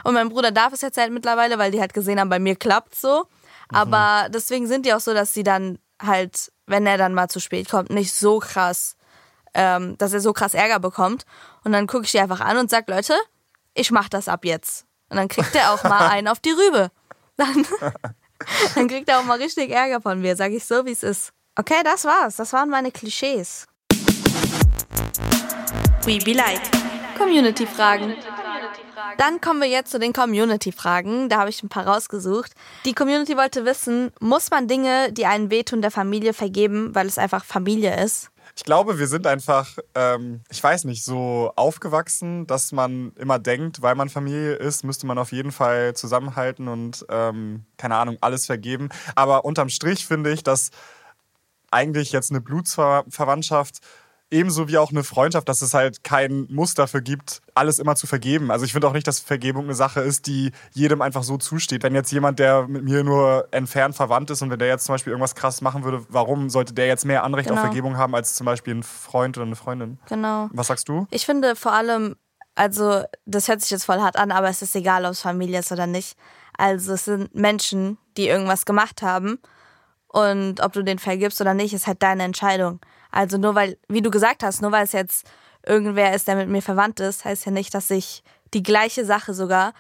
Und 0.04 0.14
mein 0.14 0.30
Bruder 0.30 0.52
darf 0.52 0.74
es 0.74 0.82
jetzt 0.82 0.98
halt 0.98 1.12
mittlerweile, 1.12 1.58
weil 1.58 1.72
die 1.72 1.80
halt 1.80 1.94
gesehen 1.94 2.20
haben, 2.20 2.30
bei 2.30 2.40
mir 2.40 2.56
klappt 2.56 2.96
so. 2.96 3.26
Aber 3.70 4.30
deswegen 4.30 4.68
sind 4.68 4.86
die 4.86 4.94
auch 4.94 5.00
so, 5.00 5.14
dass 5.14 5.34
sie 5.34 5.44
dann 5.44 5.80
halt, 6.02 6.52
wenn 6.66 6.86
er 6.86 6.98
dann 6.98 7.14
mal 7.14 7.30
zu 7.30 7.40
spät 7.40 7.70
kommt, 7.70 7.90
nicht 7.90 8.14
so 8.14 8.40
krass, 8.40 8.96
ähm, 9.54 9.98
dass 9.98 10.14
er 10.14 10.22
so 10.22 10.34
krass 10.34 10.54
Ärger 10.54 10.80
bekommt. 10.80 11.26
Und 11.64 11.72
dann 11.74 11.88
gucke 11.88 12.06
ich 12.06 12.12
die 12.12 12.20
einfach 12.20 12.40
an 12.40 12.58
und 12.58 12.70
sag, 12.70 12.88
Leute, 12.90 13.16
ich 13.74 13.92
mach 13.92 14.10
das 14.10 14.28
ab 14.28 14.46
jetzt. 14.46 14.86
Und 15.10 15.18
dann 15.18 15.28
kriegt 15.28 15.56
er 15.56 15.74
auch 15.74 15.84
mal 15.84 16.08
einen 16.10 16.28
auf 16.28 16.40
die 16.40 16.52
Rübe. 16.52 16.92
Dann, 17.38 17.66
dann 18.76 18.88
kriegt 18.88 19.10
er 19.10 19.20
auch 19.20 19.24
mal 19.24 19.38
richtig 19.38 19.72
Ärger 19.72 20.02
von 20.02 20.22
mir, 20.22 20.36
sag 20.36 20.52
ich 20.52 20.66
so, 20.66 20.86
wie 20.86 20.92
es 20.92 21.04
ist. 21.04 21.32
Okay, 21.60 21.82
das 21.84 22.06
war's. 22.06 22.36
Das 22.36 22.54
waren 22.54 22.70
meine 22.70 22.92
Klischees. 22.92 23.66
We 26.04 26.20
Be 26.24 26.34
Like. 26.34 26.62
Community-Fragen. 27.18 28.16
Dann 29.18 29.42
kommen 29.42 29.62
wir 29.62 29.68
jetzt 29.68 29.92
zu 29.92 30.00
den 30.00 30.14
Community-Fragen. 30.14 31.30
Da 31.30 31.40
habe 31.40 31.50
ich 31.50 31.64
ein 31.64 31.70
paar 31.70 31.88
rausgesucht. 31.88 32.52
Die 32.86 32.94
Community 32.94 33.36
wollte 33.36 33.66
wissen, 33.66 34.12
muss 34.20 34.52
man 34.52 34.68
Dinge, 34.68 35.12
die 35.12 35.26
einen 35.26 35.50
wehtun, 35.50 35.82
der 35.82 35.92
Familie 35.92 36.34
vergeben, 36.34 36.94
weil 36.94 37.08
es 37.08 37.18
einfach 37.18 37.44
Familie 37.44 38.02
ist? 38.04 38.30
Ich 38.58 38.64
glaube, 38.64 38.98
wir 38.98 39.08
sind 39.08 39.28
einfach, 39.28 39.78
ähm, 39.94 40.42
ich 40.50 40.64
weiß 40.64 40.86
nicht, 40.86 41.04
so 41.06 41.54
aufgewachsen, 41.56 42.48
dass 42.48 42.72
man 42.72 43.12
immer 43.16 43.38
denkt, 43.38 43.84
weil 43.84 43.94
man 43.94 44.10
Familie 44.10 44.56
ist, 44.56 44.84
müsste 44.84 45.06
man 45.06 45.20
auf 45.20 45.32
jeden 45.32 45.52
Fall 45.52 45.94
zusammenhalten 45.96 46.68
und, 46.68 47.06
ähm, 47.10 47.66
keine 47.78 47.98
Ahnung, 47.98 48.18
alles 48.20 48.48
vergeben. 48.48 48.90
Aber 49.14 49.46
unterm 49.46 49.70
Strich 49.70 50.08
finde 50.08 50.32
ich, 50.34 50.42
dass 50.42 50.72
eigentlich 51.70 52.12
jetzt 52.12 52.32
eine 52.32 52.42
Blutsverwandtschaft 52.42 53.78
ebenso 54.30 54.68
wie 54.68 54.78
auch 54.78 54.92
eine 54.92 55.04
Freundschaft, 55.04 55.48
dass 55.48 55.62
es 55.62 55.74
halt 55.74 56.04
kein 56.04 56.48
Muss 56.50 56.74
dafür 56.74 57.02
gibt, 57.02 57.42
alles 57.56 57.80
immer 57.80 57.96
zu 57.96 58.08
vergeben. 58.08 58.52
Also 58.52 58.66
ich 58.66 58.74
finde 58.74 58.88
auch 58.88 58.94
nicht, 58.94 59.08
dass 59.08 59.20
Vergebung 59.20 59.66
eine 59.66 59.74
Sache 59.76 60.02
ist, 60.02 60.28
die 60.28 60.52
jedem 60.74 61.02
einfach 61.02 61.24
so 61.24 61.38
zusteht. 61.38 61.84
Wenn 61.84 61.96
jetzt 61.96 62.12
jemand, 62.12 62.40
der 62.40 62.68
mit 62.68 62.84
mir 62.84 63.04
nur 63.04 63.48
entfernt 63.52 63.96
verwandt 63.96 64.30
ist 64.30 64.42
und 64.42 64.50
wenn 64.50 64.60
der 64.60 64.68
jetzt 64.68 64.86
zum 64.86 64.94
Beispiel 64.94 65.12
irgendwas 65.12 65.36
krass 65.36 65.62
machen 65.62 65.84
würde, 65.84 66.06
warum 66.10 66.50
sollte 66.50 66.74
der 66.74 66.88
jetzt 66.88 67.06
mehr 67.06 67.24
Anrecht 67.24 67.48
Genau. 67.48 67.62
auf 67.62 67.66
Vergebung 67.66 67.98
haben 67.98 68.14
als 68.16 68.36
zum 68.36 68.46
Beispiel 68.46 68.76
ein 68.76 68.84
Freund 68.84 69.38
oder 69.38 69.46
eine 69.46 69.56
Freundin? 69.56 69.98
Genau. 70.10 70.50
Was 70.52 70.68
sagst 70.68 70.90
du? 70.90 71.08
Ich 71.12 71.26
finde 71.26 71.56
vor 71.56 71.72
allem, 71.72 72.16
also 72.56 73.04
das 73.26 73.48
hört 73.48 73.62
sich 73.62 73.70
jetzt 73.70 73.86
voll 73.86 74.02
hart 74.02 74.18
an, 74.18 74.32
aber 74.32 74.50
es 74.50 74.62
ist 74.62 74.76
egal, 74.76 75.06
ob 75.06 75.12
es 75.12 75.22
Familie 75.22 75.60
ist 75.60 75.72
oder 75.72 75.88
nicht. 75.88 76.18
Also 76.58 76.94
es 76.94 77.06
sind 77.06 77.34
Menschen, 77.36 77.98
die 78.18 78.28
irgendwas 78.28 78.66
gemacht 78.66 79.02
haben 79.02 79.40
und 80.08 80.60
ob 80.62 80.74
du 80.74 80.84
den 80.84 81.00
vergibst 81.00 81.40
oder 81.40 81.54
nicht, 81.54 81.74
ist 81.74 81.88
halt 81.88 82.02
deine 82.04 82.24
Entscheidung. 82.24 82.80
Also 83.12 83.38
nur 83.38 83.56
weil, 83.56 83.78
wie 83.88 84.02
du 84.02 84.12
gesagt 84.12 84.44
hast, 84.44 84.62
nur 84.62 84.72
weil 84.72 84.84
es 84.84 84.92
jetzt 84.92 85.28
irgendwer 85.66 86.14
ist, 86.14 86.28
der 86.28 86.36
mit 86.36 86.50
mir 86.50 86.62
verwandt 86.62 87.00
ist, 87.00 87.26
heißt 87.26 87.46
ja 87.46 87.52
nicht, 87.52 87.74
dass 87.74 87.90
ich 87.90 88.24
die 88.54 88.64
gleiche 88.64 89.06
Sache 89.06 89.34
sogar 89.34 89.74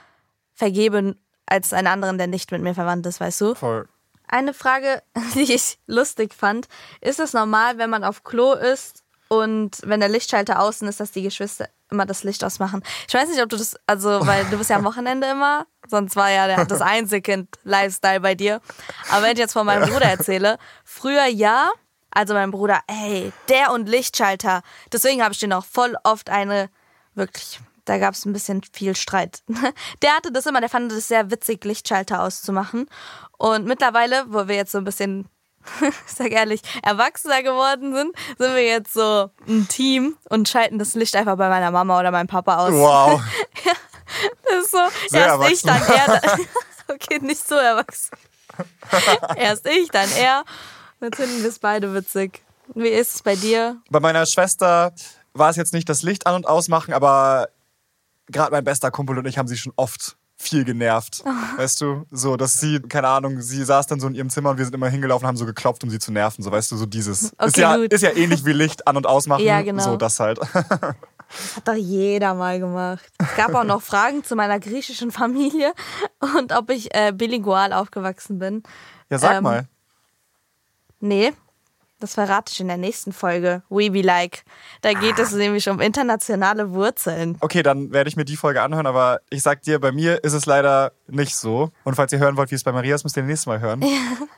vergebe 0.53 1.15
als 1.45 1.73
einen 1.73 1.87
anderen, 1.87 2.17
der 2.17 2.27
nicht 2.27 2.51
mit 2.51 2.61
mir 2.61 2.73
verwandt 2.73 3.05
ist, 3.05 3.19
weißt 3.19 3.41
du? 3.41 3.55
Voll. 3.55 3.87
Eine 4.27 4.53
Frage, 4.53 5.01
die 5.35 5.53
ich 5.53 5.79
lustig 5.87 6.33
fand. 6.33 6.67
Ist 7.01 7.19
es 7.19 7.33
normal, 7.33 7.77
wenn 7.77 7.89
man 7.89 8.03
auf 8.03 8.23
Klo 8.23 8.53
ist 8.53 9.03
und 9.29 9.77
wenn 9.83 9.99
der 9.99 10.09
Lichtschalter 10.09 10.61
außen 10.61 10.87
ist, 10.87 10.99
dass 10.99 11.11
die 11.11 11.21
Geschwister 11.21 11.69
immer 11.89 12.05
das 12.05 12.23
Licht 12.23 12.43
ausmachen? 12.43 12.83
Ich 13.07 13.13
weiß 13.13 13.29
nicht, 13.29 13.41
ob 13.41 13.49
du 13.49 13.55
das, 13.55 13.75
also, 13.87 14.25
weil 14.27 14.43
du 14.45 14.57
bist 14.57 14.69
ja 14.69 14.75
am 14.75 14.83
Wochenende 14.83 15.27
immer, 15.27 15.65
sonst 15.87 16.15
war 16.17 16.29
ja 16.29 16.47
der, 16.47 16.65
das 16.65 16.81
Einzelkind-Lifestyle 16.81 18.19
bei 18.19 18.35
dir. 18.35 18.61
Aber 19.09 19.23
wenn 19.23 19.33
ich 19.33 19.39
jetzt 19.39 19.53
von 19.53 19.65
meinem 19.65 19.89
Bruder 19.89 20.05
erzähle, 20.05 20.57
früher 20.83 21.25
ja, 21.25 21.69
also 22.11 22.33
mein 22.33 22.51
Bruder, 22.51 22.79
ey, 22.87 23.31
der 23.49 23.71
und 23.71 23.87
Lichtschalter. 23.87 24.61
Deswegen 24.91 25.23
habe 25.23 25.33
ich 25.33 25.39
den 25.39 25.53
auch 25.53 25.65
voll 25.65 25.95
oft 26.03 26.29
eine, 26.29 26.69
wirklich, 27.15 27.59
da 27.85 27.97
gab 27.97 28.13
es 28.13 28.25
ein 28.25 28.33
bisschen 28.33 28.61
viel 28.73 28.95
Streit. 28.95 29.43
Der 30.01 30.15
hatte 30.15 30.31
das 30.31 30.45
immer, 30.45 30.59
der 30.59 30.69
fand 30.69 30.91
es 30.91 31.07
sehr 31.07 31.31
witzig, 31.31 31.63
Lichtschalter 31.63 32.21
auszumachen. 32.21 32.89
Und 33.37 33.65
mittlerweile, 33.65 34.25
wo 34.27 34.47
wir 34.47 34.55
jetzt 34.55 34.71
so 34.73 34.77
ein 34.77 34.83
bisschen, 34.83 35.29
ich 35.81 35.93
sag 36.13 36.31
ehrlich, 36.31 36.61
erwachsener 36.83 37.43
geworden 37.43 37.95
sind, 37.95 38.15
sind 38.37 38.55
wir 38.55 38.65
jetzt 38.65 38.93
so 38.93 39.29
ein 39.47 39.67
Team 39.67 40.17
und 40.29 40.49
schalten 40.49 40.79
das 40.79 40.95
Licht 40.95 41.15
einfach 41.15 41.37
bei 41.37 41.49
meiner 41.49 41.71
Mama 41.71 41.99
oder 41.99 42.11
meinem 42.11 42.27
Papa 42.27 42.57
aus. 42.57 42.73
Wow. 42.73 43.21
Das 44.43 44.63
ist 44.63 44.71
so, 44.71 44.77
Sehr 45.09 45.25
erst 45.25 45.51
ich, 45.51 45.61
dann 45.63 45.81
er. 45.81 46.37
Okay, 46.87 47.19
nicht 47.19 47.45
so 47.45 47.55
erwachsen. 47.55 48.17
erst 49.35 49.67
ich, 49.67 49.89
dann 49.89 50.09
er. 50.17 50.45
Dann 50.99 51.13
finden 51.13 51.41
wir 51.41 51.49
es 51.49 51.59
beide 51.59 51.93
witzig. 51.93 52.43
Wie 52.75 52.87
ist 52.87 53.15
es 53.15 53.21
bei 53.23 53.35
dir? 53.35 53.77
Bei 53.89 53.99
meiner 53.99 54.25
Schwester 54.25 54.93
war 55.33 55.49
es 55.49 55.55
jetzt 55.55 55.73
nicht 55.73 55.87
das 55.89 56.01
Licht 56.03 56.27
an- 56.27 56.35
und 56.35 56.47
ausmachen, 56.47 56.93
aber 56.93 57.49
gerade 58.27 58.51
mein 58.51 58.63
bester 58.63 58.91
Kumpel 58.91 59.17
und 59.17 59.25
ich 59.25 59.37
haben 59.37 59.47
sie 59.47 59.57
schon 59.57 59.73
oft 59.75 60.17
viel 60.39 60.65
genervt. 60.65 61.23
Weißt 61.57 61.81
du? 61.81 62.05
So, 62.11 62.37
dass 62.37 62.59
sie, 62.59 62.79
keine 62.79 63.07
Ahnung, 63.07 63.41
sie 63.41 63.63
saß 63.63 63.87
dann 63.87 63.99
so 63.99 64.07
in 64.07 64.13
ihrem 64.15 64.29
Zimmer 64.29 64.51
und 64.51 64.57
wir 64.57 64.65
sind 64.65 64.73
immer 64.75 64.89
hingelaufen 64.89 65.23
und 65.25 65.27
haben 65.29 65.37
so 65.37 65.45
geklopft, 65.45 65.83
um 65.83 65.89
sie 65.89 65.97
zu 65.99 66.11
nerven. 66.11 66.43
So, 66.43 66.51
weißt 66.51 66.71
du, 66.71 66.77
so 66.77 66.85
dieses. 66.85 67.23
ist, 67.23 67.33
Okay, 67.39 67.61
ja, 67.61 67.77
gut. 67.77 67.91
ist 67.91 68.01
ja 68.01 68.11
ähnlich 68.11 68.45
wie 68.45 68.53
Licht 68.53 68.87
an- 68.87 68.97
und 68.97 69.07
ausmachen. 69.07 69.43
Ja, 69.43 69.61
genau. 69.61 69.83
So, 69.83 69.97
das 69.97 70.19
halt. 70.19 70.39
Hat 70.53 71.67
doch 71.67 71.73
jeder 71.73 72.35
mal 72.35 72.59
gemacht. 72.59 73.03
Es 73.17 73.35
gab 73.35 73.53
auch 73.55 73.63
noch 73.65 73.81
Fragen 73.81 74.23
zu 74.23 74.35
meiner 74.35 74.59
griechischen 74.59 75.11
Familie 75.11 75.73
und 76.37 76.53
ob 76.53 76.69
ich 76.69 76.93
äh, 76.95 77.11
bilingual 77.13 77.73
aufgewachsen 77.73 78.39
bin. 78.39 78.63
Ja, 79.09 79.17
sag 79.19 79.37
Ähm, 79.37 79.43
mal. 79.43 79.67
Nee, 80.99 81.33
das 81.99 82.13
verrate 82.13 82.51
ich 82.53 82.59
in 82.59 82.67
der 82.67 82.77
nächsten 82.77 83.11
Folge. 83.11 83.63
We 83.69 83.89
Be 83.89 84.01
Like. 84.03 84.43
Da 84.81 84.93
geht 84.93 85.17
es 85.17 85.31
nämlich 85.31 85.67
um 85.67 85.79
internationale 85.79 86.71
Wurzeln. 86.73 87.37
Okay, 87.39 87.63
dann 87.63 87.91
werde 87.91 88.07
ich 88.07 88.15
mir 88.15 88.25
die 88.25 88.37
Folge 88.37 88.61
anhören, 88.61 88.85
aber 88.85 89.19
ich 89.31 89.41
sag 89.41 89.63
dir, 89.63 89.79
bei 89.79 89.91
mir 89.91 90.23
ist 90.23 90.33
es 90.33 90.45
leider 90.45 90.91
nicht 91.07 91.35
so. 91.35 91.71
Und 91.83 91.95
falls 91.95 92.11
ihr 92.13 92.19
hören 92.19 92.37
wollt, 92.37 92.51
wie 92.51 92.55
es 92.55 92.63
bei 92.63 92.71
Maria 92.71 92.93
ist, 92.95 93.03
müsst 93.03 93.17
ihr 93.17 93.23
nächstes 93.23 93.47
Mal 93.47 93.59
hören. 93.61 93.83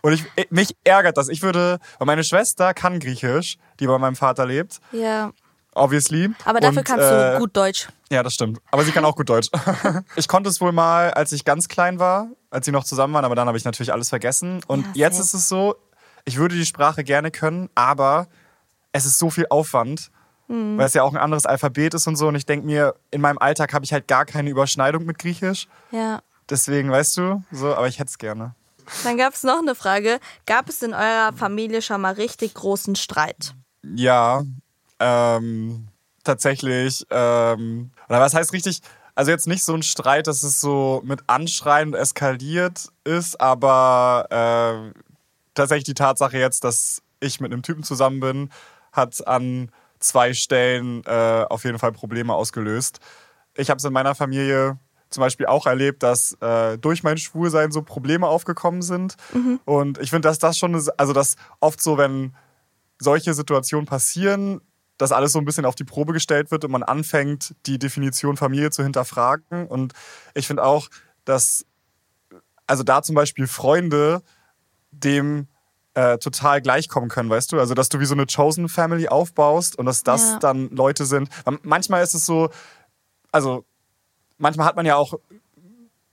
Und 0.01 0.13
ich, 0.13 0.23
mich 0.51 0.75
ärgert 0.85 1.17
das. 1.17 1.27
Ich 1.27 1.41
würde, 1.41 1.79
weil 1.97 2.05
meine 2.05 2.23
Schwester 2.23 2.73
kann 2.73 2.99
Griechisch, 2.99 3.57
die 3.81 3.87
bei 3.87 3.97
meinem 3.97 4.15
Vater 4.15 4.45
lebt, 4.45 4.79
Ja. 4.93 5.31
obviously. 5.75 6.29
Aber 6.45 6.61
dafür 6.61 6.77
Und, 6.79 6.83
kannst 6.87 7.05
äh, 7.05 7.33
du 7.33 7.39
gut 7.39 7.57
Deutsch. 7.57 7.89
Ja, 8.09 8.23
das 8.23 8.33
stimmt. 8.35 8.59
Aber 8.71 8.83
sie 8.85 8.91
kann 8.93 9.03
auch 9.03 9.17
gut 9.17 9.27
Deutsch. 9.27 9.49
ich 10.15 10.29
konnte 10.29 10.49
es 10.49 10.61
wohl 10.61 10.71
mal, 10.71 11.11
als 11.11 11.33
ich 11.33 11.43
ganz 11.43 11.67
klein 11.67 11.99
war, 11.99 12.29
als 12.51 12.65
sie 12.65 12.71
noch 12.71 12.85
zusammen 12.85 13.13
waren, 13.13 13.25
aber 13.25 13.35
dann 13.35 13.47
habe 13.47 13.57
ich 13.57 13.65
natürlich 13.65 13.91
alles 13.91 14.07
vergessen. 14.07 14.61
Und 14.67 14.85
Ja, 14.95 15.07
jetzt 15.07 15.19
ist 15.19 15.33
es 15.33 15.49
so, 15.49 15.75
ich 16.29 16.37
würde 16.37 16.53
die 16.55 16.65
Sprache 16.65 17.03
gerne 17.03 17.31
können, 17.31 17.69
aber 17.73 18.27
es 18.91 19.05
ist 19.05 19.17
so 19.17 19.31
viel 19.31 19.47
Aufwand, 19.49 20.11
Mhm. 20.47 20.77
weil 20.77 20.85
es 20.85 20.93
ja 20.93 21.01
auch 21.03 21.11
ein 21.13 21.17
anderes 21.19 21.45
Alphabet 21.47 21.93
ist 21.95 22.05
und 22.07 22.15
so. 22.15 22.27
Und 22.27 22.35
ich 22.35 22.45
denke 22.45 22.65
mir, 22.67 22.93
in 23.11 23.19
meinem 23.21 23.37
Alltag 23.39 23.73
habe 23.73 23.83
ich 23.85 23.93
halt 23.93 24.07
gar 24.07 24.25
keine 24.25 24.49
Überschneidung 24.51 25.05
mit 25.05 25.17
Griechisch. 25.19 25.67
Ja. 25.91 26.21
Deswegen, 26.49 26.89
weißt 26.91 27.17
du, 27.17 27.43
so, 27.51 27.75
aber 27.75 27.87
ich 27.87 27.97
hätte 27.99 28.09
es 28.09 28.17
gerne. 28.19 28.53
Dann 29.03 29.17
gab 29.17 29.33
es 29.33 29.43
noch 29.43 29.59
eine 29.59 29.73
Frage. 29.75 30.19
Gab 30.47 30.69
es 30.69 30.81
in 30.81 30.93
eurer 30.93 31.33
Familie 31.35 31.81
schon 31.83 32.01
mal 32.01 32.13
richtig 32.13 32.53
großen 32.55 32.95
Streit? 32.95 33.53
Ja, 33.83 34.43
ähm, 34.99 35.87
tatsächlich. 36.23 37.05
Ähm, 37.09 37.91
oder 38.07 38.19
was 38.19 38.33
heißt 38.33 38.53
richtig? 38.53 38.81
Also 39.15 39.31
jetzt 39.31 39.47
nicht 39.47 39.63
so 39.63 39.73
ein 39.75 39.83
Streit, 39.83 40.27
dass 40.27 40.43
es 40.43 40.61
so 40.61 41.01
mit 41.03 41.21
Anschreien 41.27 41.93
eskaliert 41.93 42.87
ist, 43.03 43.39
aber 43.41 44.25
äh, 44.95 44.99
tatsächlich 45.59 45.85
die 45.85 45.93
Tatsache 45.93 46.37
jetzt, 46.37 46.63
dass 46.63 47.01
ich 47.19 47.39
mit 47.39 47.51
einem 47.51 47.61
Typen 47.61 47.83
zusammen 47.83 48.19
bin, 48.19 48.49
hat 48.91 49.27
an 49.27 49.71
zwei 49.99 50.33
Stellen 50.33 51.03
äh, 51.05 51.45
auf 51.49 51.65
jeden 51.65 51.79
Fall 51.79 51.91
Probleme 51.91 52.33
ausgelöst. 52.33 52.99
Ich 53.55 53.69
habe 53.69 53.77
es 53.77 53.83
in 53.83 53.93
meiner 53.93 54.15
Familie 54.15 54.79
zum 55.09 55.21
Beispiel 55.21 55.47
auch 55.47 55.65
erlebt, 55.65 56.03
dass 56.03 56.33
äh, 56.39 56.77
durch 56.77 57.03
mein 57.03 57.17
Schwulsein 57.17 57.71
so 57.71 57.81
Probleme 57.81 58.27
aufgekommen 58.27 58.81
sind. 58.81 59.15
Und 59.65 59.97
ich 59.97 60.11
finde, 60.11 60.27
dass 60.27 60.39
das 60.39 60.57
schon, 60.57 60.75
also 60.97 61.13
dass 61.13 61.35
oft 61.59 61.81
so, 61.81 61.97
wenn 61.97 62.35
solche 62.99 63.33
Situationen 63.33 63.85
passieren, 63.85 64.61
dass 64.97 65.11
alles 65.11 65.31
so 65.31 65.39
ein 65.39 65.45
bisschen 65.45 65.65
auf 65.65 65.75
die 65.75 65.83
Probe 65.83 66.13
gestellt 66.13 66.51
wird 66.51 66.63
und 66.63 66.71
man 66.71 66.83
anfängt, 66.83 67.55
die 67.65 67.79
Definition 67.79 68.37
Familie 68.37 68.69
zu 68.69 68.83
hinterfragen. 68.83 69.67
Und 69.67 69.93
ich 70.35 70.45
finde 70.45 70.63
auch, 70.63 70.89
dass, 71.25 71.65
also 72.67 72.83
da 72.83 73.01
zum 73.01 73.15
Beispiel 73.15 73.47
Freunde 73.47 74.21
dem 74.91 75.47
äh, 75.93 76.17
total 76.17 76.61
gleichkommen 76.61 77.09
können, 77.09 77.29
weißt 77.29 77.51
du? 77.51 77.59
Also, 77.59 77.73
dass 77.73 77.89
du 77.89 77.99
wie 77.99 78.05
so 78.05 78.13
eine 78.13 78.25
Chosen 78.25 78.69
Family 78.69 79.07
aufbaust 79.07 79.77
und 79.77 79.85
dass 79.85 80.03
das 80.03 80.33
Ja. 80.33 80.39
dann 80.39 80.69
Leute 80.69 81.05
sind. 81.05 81.29
Manchmal 81.63 82.03
ist 82.03 82.13
es 82.13 82.25
so, 82.25 82.49
also 83.31 83.65
manchmal 84.37 84.67
hat 84.67 84.75
man 84.75 84.85
ja 84.85 84.95
auch 84.95 85.15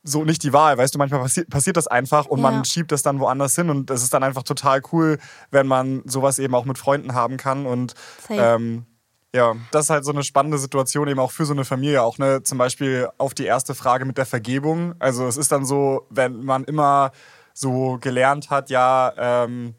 so 0.02 0.24
nicht 0.24 0.42
die 0.44 0.52
Wahl, 0.52 0.78
weißt 0.78 0.94
du, 0.94 0.98
manchmal 0.98 1.20
passiert, 1.20 1.50
passiert 1.50 1.76
das 1.76 1.88
einfach 1.88 2.26
und 2.26 2.38
Ja. 2.38 2.50
man 2.50 2.64
schiebt 2.64 2.92
das 2.92 3.02
dann 3.02 3.18
woanders 3.18 3.56
hin 3.56 3.70
und 3.70 3.90
es 3.90 4.02
ist 4.02 4.14
dann 4.14 4.22
einfach 4.22 4.44
total 4.44 4.80
cool, 4.92 5.18
wenn 5.50 5.66
man 5.66 6.02
sowas 6.06 6.38
eben 6.38 6.54
auch 6.54 6.64
mit 6.64 6.78
Freunden 6.78 7.14
haben 7.14 7.36
kann 7.36 7.66
und 7.66 7.94
ähm, 8.40 8.86
ja, 9.34 9.54
das 9.72 9.86
ist 9.86 9.90
halt 9.90 10.04
so 10.04 10.12
eine 10.12 10.22
spannende 10.22 10.58
Situation 10.58 11.08
eben 11.08 11.18
auch 11.20 11.32
für 11.32 11.44
so 11.44 11.52
eine 11.52 11.64
Familie, 11.64 12.02
auch 12.02 12.18
ne, 12.18 12.42
zum 12.42 12.56
Beispiel 12.56 13.08
auf 13.18 13.34
die 13.34 13.44
erste 13.44 13.74
Frage 13.74 14.04
mit 14.04 14.16
der 14.16 14.26
Vergebung. 14.26 14.94
Also 15.00 15.26
es 15.26 15.36
ist 15.36 15.50
dann 15.52 15.64
so, 15.64 16.06
wenn 16.08 16.42
man 16.44 16.64
immer 16.64 17.10
so 17.56 17.98
gelernt 18.00 18.50
hat, 18.50 18.70
ja, 18.70 19.12
ähm, 19.16 19.74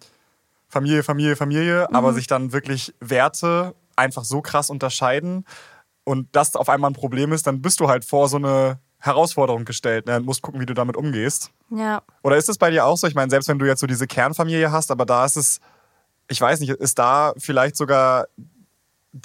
Familie, 0.68 1.04
Familie, 1.04 1.36
Familie, 1.36 1.88
aber 1.94 2.14
sich 2.14 2.28
dann 2.28 2.52
wirklich 2.52 2.94
Werte 3.00 3.76
einfach 3.96 4.26
so 4.26 4.42
krass 4.42 4.70
unterscheiden 4.70 5.46
und 6.04 6.28
das 6.34 6.56
auf 6.56 6.70
einmal 6.70 6.90
ein 6.92 6.96
Problem 6.96 7.32
ist, 7.32 7.48
dann 7.48 7.62
bist 7.62 7.80
du 7.80 7.88
halt 7.88 8.04
vor 8.04 8.30
so 8.30 8.38
eine 8.38 8.80
Herausforderung 9.00 9.64
gestellt 9.64 10.08
ne, 10.08 10.18
und 10.18 10.26
musst 10.26 10.42
gucken, 10.42 10.60
wie 10.60 10.66
du 10.66 10.74
damit 10.74 10.98
umgehst. 10.98 11.52
Ja. 11.70 12.02
Oder 12.24 12.38
ist 12.38 12.50
es 12.50 12.58
bei 12.58 12.72
dir 12.72 12.86
auch 12.86 12.98
so? 12.98 13.08
Ich 13.08 13.16
meine, 13.16 13.30
selbst 13.30 13.48
wenn 13.48 13.60
du 13.60 13.66
jetzt 13.66 13.80
so 13.80 13.88
diese 13.88 14.08
Kernfamilie 14.08 14.72
hast, 14.72 14.90
aber 14.90 15.06
da 15.06 15.26
ist 15.26 15.38
es, 15.38 15.60
ich 16.28 16.42
weiß 16.42 16.60
nicht, 16.60 16.72
ist 16.72 16.98
da 16.98 17.34
vielleicht 17.38 17.76
sogar 17.76 18.28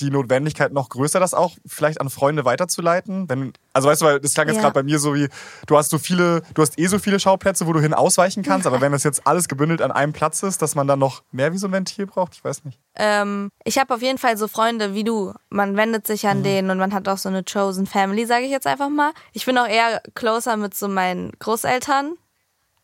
die 0.00 0.10
Notwendigkeit 0.10 0.72
noch 0.72 0.88
größer, 0.88 1.20
das 1.20 1.34
auch 1.34 1.52
vielleicht 1.66 2.00
an 2.00 2.10
Freunde 2.10 2.44
weiterzuleiten? 2.44 3.28
Wenn, 3.28 3.52
also 3.72 3.88
weißt 3.88 4.02
du, 4.02 4.06
weil 4.06 4.20
das 4.20 4.34
klang 4.34 4.48
jetzt 4.48 4.56
Ja. 4.56 4.62
gerade 4.62 4.74
bei 4.74 4.82
mir 4.82 4.98
so 4.98 5.14
wie, 5.14 5.28
du 5.66 5.76
hast 5.76 5.90
so 5.90 5.98
viele, 5.98 6.42
du 6.54 6.62
hast 6.62 6.78
eh 6.78 6.86
so 6.86 6.98
viele 6.98 7.20
Schauplätze, 7.20 7.66
wo 7.66 7.72
du 7.72 7.80
hin 7.80 7.94
ausweichen 7.94 8.42
kannst, 8.42 8.66
aber 8.66 8.80
wenn 8.80 8.92
das 8.92 9.04
jetzt 9.04 9.26
alles 9.26 9.48
gebündelt 9.48 9.82
an 9.82 9.92
einem 9.92 10.12
Platz 10.12 10.42
ist, 10.42 10.62
dass 10.62 10.74
man 10.74 10.86
dann 10.86 10.98
noch 10.98 11.22
mehr 11.32 11.52
wie 11.52 11.58
so 11.58 11.66
ein 11.68 11.72
Ventil 11.72 12.06
braucht, 12.06 12.34
ich 12.34 12.44
weiß 12.44 12.64
nicht. 12.64 12.78
Ähm, 12.96 13.50
ich 13.64 13.78
habe 13.78 13.94
auf 13.94 14.02
jeden 14.02 14.18
Fall 14.18 14.36
so 14.36 14.48
Freunde 14.48 14.94
wie 14.94 15.04
du. 15.04 15.32
Man 15.50 15.76
wendet 15.76 16.06
sich 16.06 16.26
an 16.26 16.42
denen 16.42 16.70
und 16.70 16.78
man 16.78 16.92
hat 16.92 17.08
auch 17.08 17.18
so 17.18 17.28
eine 17.28 17.42
chosen 17.44 17.86
Family, 17.86 18.26
sage 18.26 18.44
ich 18.44 18.50
jetzt 18.50 18.66
einfach 18.66 18.88
mal. 18.90 19.12
Ich 19.32 19.46
bin 19.46 19.56
auch 19.58 19.66
eher 19.68 20.02
closer 20.14 20.56
mit 20.56 20.74
so 20.74 20.88
meinen 20.88 21.32
Großeltern. 21.38 22.12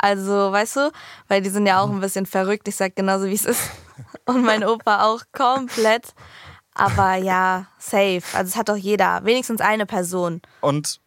Also, 0.01 0.53
weißt 0.53 0.77
du, 0.77 0.93
weil 1.27 1.43
die 1.43 1.51
sind 1.51 1.67
ja 1.67 1.81
auch 1.81 1.91
ein 1.91 2.01
bisschen 2.01 2.25
verrückt. 2.25 2.69
Ich 2.69 2.77
sag 2.77 2.95
genauso, 2.95 3.27
wie 3.27 3.35
es 3.35 3.45
ist. 3.45 3.61
Und 4.27 4.45
mein 4.45 4.65
Opa 4.65 5.03
auch 5.05 5.23
komplett. 5.33 6.15
Aber 6.79 7.17
ja, 7.17 7.67
safe. 7.79 8.23
Also 8.33 8.49
es 8.49 8.57
hat 8.57 8.69
doch 8.69 8.77
jeder. 8.77 9.25
Wenigstens 9.25 9.61
eine 9.61 9.85
Person. 9.85 10.41
Und 10.61 11.01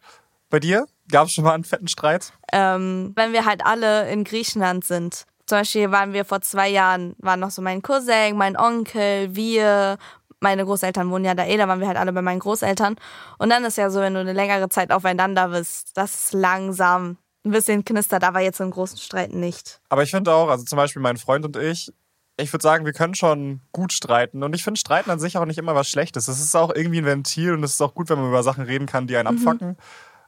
bei 0.50 0.60
dir? 0.60 0.86
Gab 1.10 1.26
es 1.26 1.32
schon 1.32 1.44
mal 1.44 1.54
einen 1.54 1.64
fetten 1.64 1.88
Streit? 1.88 2.32
ähm, 2.52 3.12
wenn 3.16 3.32
wir 3.32 3.44
halt 3.44 3.64
alle 3.66 4.08
in 4.10 4.24
Griechenland 4.24 4.84
sind. 4.84 5.24
Zum 5.46 5.58
Beispiel 5.58 5.90
waren 5.90 6.12
wir 6.12 6.24
vor 6.24 6.40
zwei 6.42 6.68
Jahren, 6.68 7.16
waren 7.18 7.40
noch 7.40 7.50
so 7.50 7.62
mein 7.62 7.82
Cousin, 7.82 8.36
mein 8.36 8.56
Onkel, 8.56 9.34
wir, 9.34 9.98
meine 10.40 10.64
Großeltern 10.64 11.10
wohnen 11.10 11.24
ja 11.24 11.34
da 11.34 11.44
eh, 11.44 11.56
da 11.56 11.66
waren 11.66 11.80
wir 11.80 11.88
halt 11.88 11.98
alle 11.98 12.12
bei 12.12 12.22
meinen 12.22 12.38
Großeltern. 12.38 12.96
Und 13.38 13.50
dann 13.50 13.64
ist 13.64 13.76
ja 13.78 13.90
so, 13.90 14.00
wenn 14.00 14.14
du 14.14 14.20
eine 14.20 14.32
längere 14.32 14.68
Zeit 14.68 14.92
aufeinander 14.92 15.48
bist, 15.48 15.90
das 15.94 16.14
ist 16.14 16.32
langsam 16.34 17.16
ein 17.44 17.50
bisschen 17.50 17.84
knistert, 17.84 18.22
aber 18.22 18.40
jetzt 18.40 18.58
so 18.58 18.64
einen 18.64 18.70
großen 18.70 18.98
Streit 18.98 19.32
nicht. 19.32 19.80
Aber 19.88 20.04
ich 20.04 20.10
finde 20.12 20.32
auch, 20.32 20.48
also 20.48 20.64
zum 20.64 20.76
Beispiel 20.76 21.02
mein 21.02 21.16
Freund 21.16 21.44
und 21.44 21.56
ich, 21.56 21.92
ich 22.36 22.52
würde 22.52 22.62
sagen, 22.62 22.84
wir 22.84 22.92
können 22.92 23.14
schon 23.14 23.60
gut 23.72 23.92
streiten. 23.92 24.42
Und 24.42 24.54
ich 24.54 24.64
finde 24.64 24.80
Streiten 24.80 25.10
an 25.10 25.18
sich 25.18 25.36
auch 25.36 25.44
nicht 25.44 25.58
immer 25.58 25.74
was 25.74 25.88
Schlechtes. 25.88 26.28
Es 26.28 26.40
ist 26.40 26.54
auch 26.56 26.74
irgendwie 26.74 26.98
ein 26.98 27.04
Ventil 27.04 27.52
und 27.52 27.62
es 27.62 27.74
ist 27.74 27.80
auch 27.80 27.94
gut, 27.94 28.08
wenn 28.08 28.18
man 28.18 28.28
über 28.28 28.42
Sachen 28.42 28.64
reden 28.64 28.86
kann, 28.86 29.06
die 29.06 29.16
einen 29.16 29.28
abfacken. 29.28 29.76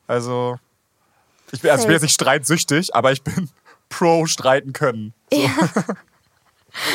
Also, 0.06 0.58
ich 1.50 1.62
bin, 1.62 1.70
also 1.70 1.82
ich 1.82 1.86
bin 1.86 1.94
jetzt 1.94 2.02
nicht 2.02 2.14
streitsüchtig, 2.14 2.94
aber 2.94 3.12
ich 3.12 3.22
bin 3.22 3.48
pro 3.88 4.26
streiten 4.26 4.72
können. 4.72 5.14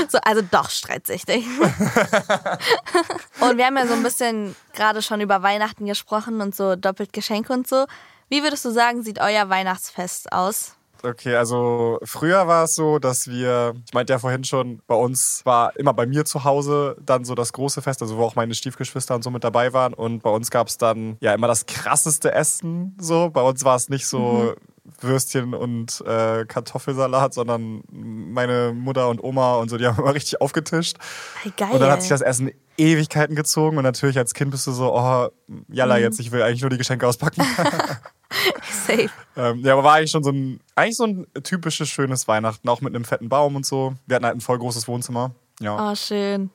So, 0.09 0.19
also 0.23 0.41
doch 0.41 0.69
streitsüchtig. 0.69 1.45
und 3.39 3.57
wir 3.57 3.65
haben 3.65 3.77
ja 3.77 3.87
so 3.87 3.93
ein 3.93 4.03
bisschen 4.03 4.55
gerade 4.73 5.01
schon 5.01 5.21
über 5.21 5.41
Weihnachten 5.41 5.85
gesprochen 5.85 6.41
und 6.41 6.53
so 6.53 6.75
doppelt 6.75 7.13
Geschenke 7.13 7.53
und 7.53 7.67
so. 7.67 7.85
Wie 8.27 8.43
würdest 8.43 8.65
du 8.65 8.71
sagen, 8.71 9.03
sieht 9.03 9.19
euer 9.19 9.49
Weihnachtsfest 9.49 10.33
aus? 10.33 10.75
Okay, 11.01 11.35
also 11.35 11.99
früher 12.03 12.47
war 12.47 12.65
es 12.65 12.75
so, 12.75 12.99
dass 12.99 13.27
wir, 13.27 13.73
ich 13.85 13.93
meinte 13.93 14.11
ja 14.11 14.19
vorhin 14.19 14.43
schon, 14.43 14.81
bei 14.85 14.95
uns 14.95 15.41
war 15.45 15.75
immer 15.77 15.93
bei 15.93 16.05
mir 16.05 16.25
zu 16.25 16.43
Hause 16.43 16.97
dann 17.01 17.23
so 17.23 17.35
das 17.35 17.53
große 17.53 17.81
Fest, 17.81 18.01
also 18.01 18.17
wo 18.17 18.23
auch 18.23 18.35
meine 18.35 18.53
Stiefgeschwister 18.53 19.15
und 19.15 19.23
so 19.23 19.29
mit 19.31 19.43
dabei 19.43 19.71
waren. 19.71 19.93
Und 19.93 20.23
bei 20.23 20.29
uns 20.29 20.51
gab 20.51 20.67
es 20.67 20.77
dann 20.77 21.17
ja 21.21 21.33
immer 21.33 21.47
das 21.47 21.65
krasseste 21.65 22.33
Essen. 22.33 22.97
So, 22.99 23.29
bei 23.29 23.41
uns 23.41 23.63
war 23.63 23.75
es 23.77 23.87
nicht 23.87 24.07
so 24.07 24.55
Würstchen 25.01 25.53
und 25.53 26.01
äh, 26.05 26.45
Kartoffelsalat, 26.45 27.33
sondern 27.33 27.81
meine 27.91 28.73
Mutter 28.73 29.07
und 29.07 29.23
Oma 29.23 29.55
und 29.55 29.69
so, 29.69 29.77
die 29.77 29.85
haben 29.87 29.97
immer 30.01 30.13
richtig 30.13 30.41
aufgetischt. 30.41 30.97
Hey, 31.43 31.53
geil. 31.55 31.69
Und 31.71 31.79
dann 31.79 31.91
hat 31.91 32.01
sich 32.01 32.09
das 32.09 32.21
Essen 32.21 32.51
Ewigkeiten 32.77 33.35
gezogen 33.35 33.77
und 33.77 33.83
natürlich 33.83 34.17
als 34.17 34.33
Kind 34.33 34.51
bist 34.51 34.65
du 34.67 34.71
so, 34.71 34.93
oh, 34.93 35.29
jalla, 35.69 35.95
Mhm. 35.97 36.01
jetzt, 36.01 36.19
ich 36.19 36.31
will 36.31 36.41
eigentlich 36.41 36.61
nur 36.61 36.69
die 36.69 36.77
Geschenke 36.77 37.07
auspacken. 37.07 37.41
Safe. 38.71 39.09
Ähm, 39.35 39.59
ja, 39.59 39.73
aber 39.73 39.83
war 39.83 39.95
eigentlich 39.95 40.11
schon 40.11 40.23
so 40.23 40.31
ein, 40.31 40.59
eigentlich 40.75 40.97
so 40.97 41.05
ein 41.05 41.27
typisches 41.43 41.89
schönes 41.89 42.27
Weihnachten, 42.27 42.67
auch 42.69 42.81
mit 42.81 42.95
einem 42.95 43.05
fetten 43.05 43.29
Baum 43.29 43.55
und 43.55 43.65
so. 43.65 43.95
Wir 44.05 44.15
hatten 44.15 44.25
halt 44.25 44.37
ein 44.37 44.41
voll 44.41 44.59
großes 44.59 44.87
Wohnzimmer. 44.87 45.31
Ja. 45.59 45.91
Oh, 45.91 45.95
schön. 45.95 46.51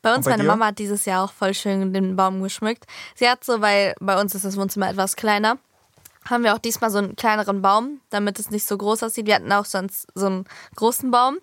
Bei 0.00 0.14
uns, 0.14 0.24
bei 0.24 0.32
meine 0.32 0.42
dir? 0.42 0.48
Mama 0.48 0.66
hat 0.66 0.78
dieses 0.78 1.04
Jahr 1.04 1.24
auch 1.24 1.32
voll 1.32 1.54
schön 1.54 1.92
den 1.92 2.16
Baum 2.16 2.42
geschmückt. 2.42 2.84
Sie 3.14 3.28
hat 3.28 3.44
so, 3.44 3.60
weil 3.60 3.94
bei 4.00 4.20
uns 4.20 4.34
ist 4.34 4.44
das 4.44 4.56
Wohnzimmer 4.56 4.88
etwas 4.90 5.16
kleiner, 5.16 5.58
haben 6.28 6.44
wir 6.44 6.54
auch 6.54 6.58
diesmal 6.58 6.90
so 6.90 6.98
einen 6.98 7.16
kleineren 7.16 7.62
Baum, 7.62 8.00
damit 8.10 8.38
es 8.38 8.50
nicht 8.50 8.64
so 8.64 8.76
groß 8.78 9.02
aussieht. 9.02 9.26
Wir 9.26 9.34
hatten 9.34 9.52
auch 9.52 9.64
sonst 9.64 10.06
so 10.14 10.26
einen 10.26 10.44
großen 10.76 11.10
Baum. 11.10 11.38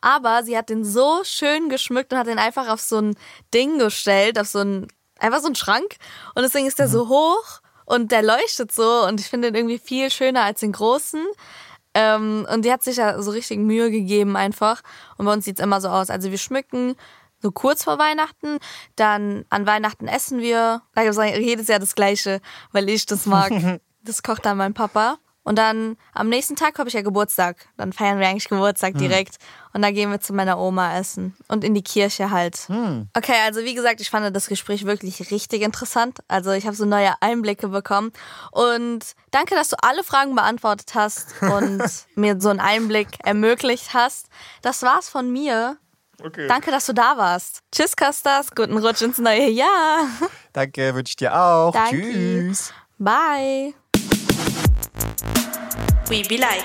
Aber 0.00 0.42
sie 0.42 0.56
hat 0.56 0.70
den 0.70 0.84
so 0.84 1.20
schön 1.24 1.68
geschmückt 1.68 2.12
und 2.12 2.18
hat 2.18 2.26
den 2.26 2.38
einfach 2.38 2.68
auf 2.68 2.80
so 2.80 2.98
ein 2.98 3.16
Ding 3.52 3.78
gestellt, 3.78 4.38
auf 4.38 4.48
so 4.48 4.58
ein, 4.60 4.88
einfach 5.18 5.40
so 5.40 5.46
einen 5.46 5.54
Schrank. 5.54 5.96
Und 6.34 6.42
deswegen 6.42 6.66
ist 6.66 6.78
der 6.78 6.88
so 6.88 7.08
hoch 7.08 7.60
und 7.84 8.12
der 8.12 8.22
leuchtet 8.22 8.72
so 8.72 9.06
und 9.06 9.20
ich 9.20 9.28
finde 9.28 9.50
den 9.50 9.56
irgendwie 9.56 9.78
viel 9.78 10.10
schöner 10.10 10.42
als 10.42 10.60
den 10.60 10.72
großen. 10.72 11.24
Ähm, 11.94 12.46
und 12.52 12.64
die 12.64 12.72
hat 12.72 12.82
sich 12.82 12.96
ja 12.96 13.20
so 13.22 13.30
richtig 13.30 13.58
Mühe 13.58 13.90
gegeben 13.90 14.36
einfach. 14.36 14.82
Und 15.16 15.26
bei 15.26 15.32
uns 15.32 15.44
sieht's 15.44 15.60
immer 15.60 15.80
so 15.80 15.88
aus. 15.88 16.10
Also 16.10 16.30
wir 16.30 16.38
schmücken 16.38 16.96
so 17.40 17.52
kurz 17.52 17.84
vor 17.84 17.98
Weihnachten, 17.98 18.58
dann 18.96 19.44
an 19.50 19.66
Weihnachten 19.66 20.08
essen 20.08 20.40
wir. 20.40 20.82
Da 20.94 21.02
eigentlich 21.02 21.46
jedes 21.46 21.68
Jahr 21.68 21.78
das 21.78 21.94
Gleiche, 21.94 22.40
weil 22.72 22.88
ich 22.88 23.06
das 23.06 23.26
mag. 23.26 23.52
das 24.02 24.22
kocht 24.22 24.44
dann 24.44 24.56
mein 24.56 24.74
Papa. 24.74 25.18
Und 25.44 25.56
dann 25.56 25.96
am 26.14 26.28
nächsten 26.28 26.56
Tag 26.56 26.78
habe 26.78 26.88
ich 26.88 26.94
ja 26.94 27.02
Geburtstag. 27.02 27.68
Dann 27.76 27.92
feiern 27.92 28.18
wir 28.18 28.26
eigentlich 28.26 28.48
Geburtstag 28.48 28.94
direkt. 28.98 29.36
Und 29.74 29.82
dann 29.82 29.94
gehen 29.94 30.10
wir 30.10 30.20
zu 30.20 30.32
meiner 30.32 30.58
Oma 30.58 30.98
essen. 30.98 31.36
Und 31.48 31.64
in 31.64 31.74
die 31.74 31.82
Kirche 31.82 32.30
halt. 32.30 32.66
Okay, 33.14 33.36
also 33.44 33.60
wie 33.62 33.74
gesagt, 33.74 34.00
ich 34.00 34.08
fand 34.08 34.34
das 34.34 34.48
Gespräch 34.48 34.86
wirklich 34.86 35.30
richtig 35.30 35.62
interessant. 35.62 36.18
Also 36.28 36.52
ich 36.52 36.66
habe 36.66 36.74
so 36.74 36.86
neue 36.86 37.12
Einblicke 37.20 37.68
bekommen. 37.68 38.12
Und 38.52 39.04
danke, 39.30 39.54
dass 39.54 39.68
du 39.68 39.76
alle 39.82 40.02
Fragen 40.02 40.34
beantwortet 40.34 40.94
hast 40.94 41.34
und 41.42 41.82
mir 42.14 42.40
so 42.40 42.48
einen 42.48 42.60
Einblick 42.60 43.08
ermöglicht 43.22 43.92
hast. 43.92 44.28
Das 44.62 44.82
war's 44.82 45.08
von 45.08 45.30
mir. 45.30 45.76
Okay. 46.22 46.46
Danke, 46.48 46.70
dass 46.70 46.86
du 46.86 46.94
da 46.94 47.16
warst. 47.18 47.60
Tschüss, 47.70 47.96
Kostas. 47.96 48.54
Guten 48.54 48.78
Rutsch 48.78 49.02
ins 49.02 49.18
neue 49.18 49.50
Jahr. 49.50 50.06
Danke, 50.52 50.94
wünsche 50.94 51.10
ich 51.10 51.16
dir 51.16 51.36
auch. 51.36 51.72
Danke. 51.72 52.00
Tschüss. 52.00 52.72
Bye. 52.98 53.74
We 56.08 56.22
be 56.28 56.36
like. 56.36 56.64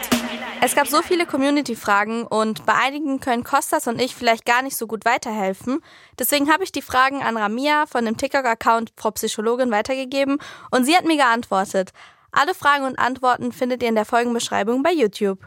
Es 0.61 0.75
gab 0.75 0.87
so 0.87 1.01
viele 1.01 1.25
Community-Fragen 1.25 2.23
und 2.23 2.65
bei 2.65 2.73
einigen 2.73 3.21
können 3.21 3.45
Kostas 3.45 3.87
und 3.87 4.01
ich 4.01 4.13
vielleicht 4.13 4.45
gar 4.45 4.61
nicht 4.61 4.75
so 4.75 4.85
gut 4.85 5.05
weiterhelfen. 5.05 5.79
Deswegen 6.17 6.51
habe 6.51 6.65
ich 6.65 6.73
die 6.73 6.81
Fragen 6.81 7.23
an 7.23 7.37
Ramia 7.37 7.85
von 7.85 8.03
dem 8.03 8.17
TikTok-Account 8.17 8.91
Frau 8.97 9.11
Psychologin 9.11 9.71
weitergegeben 9.71 10.39
und 10.71 10.83
sie 10.83 10.95
hat 10.95 11.05
mir 11.05 11.15
geantwortet. 11.15 11.91
Alle 12.31 12.53
Fragen 12.53 12.83
und 12.83 12.99
Antworten 12.99 13.53
findet 13.53 13.81
ihr 13.81 13.89
in 13.89 13.95
der 13.95 14.05
Folgenbeschreibung 14.05 14.83
bei 14.83 14.91
YouTube. 14.91 15.39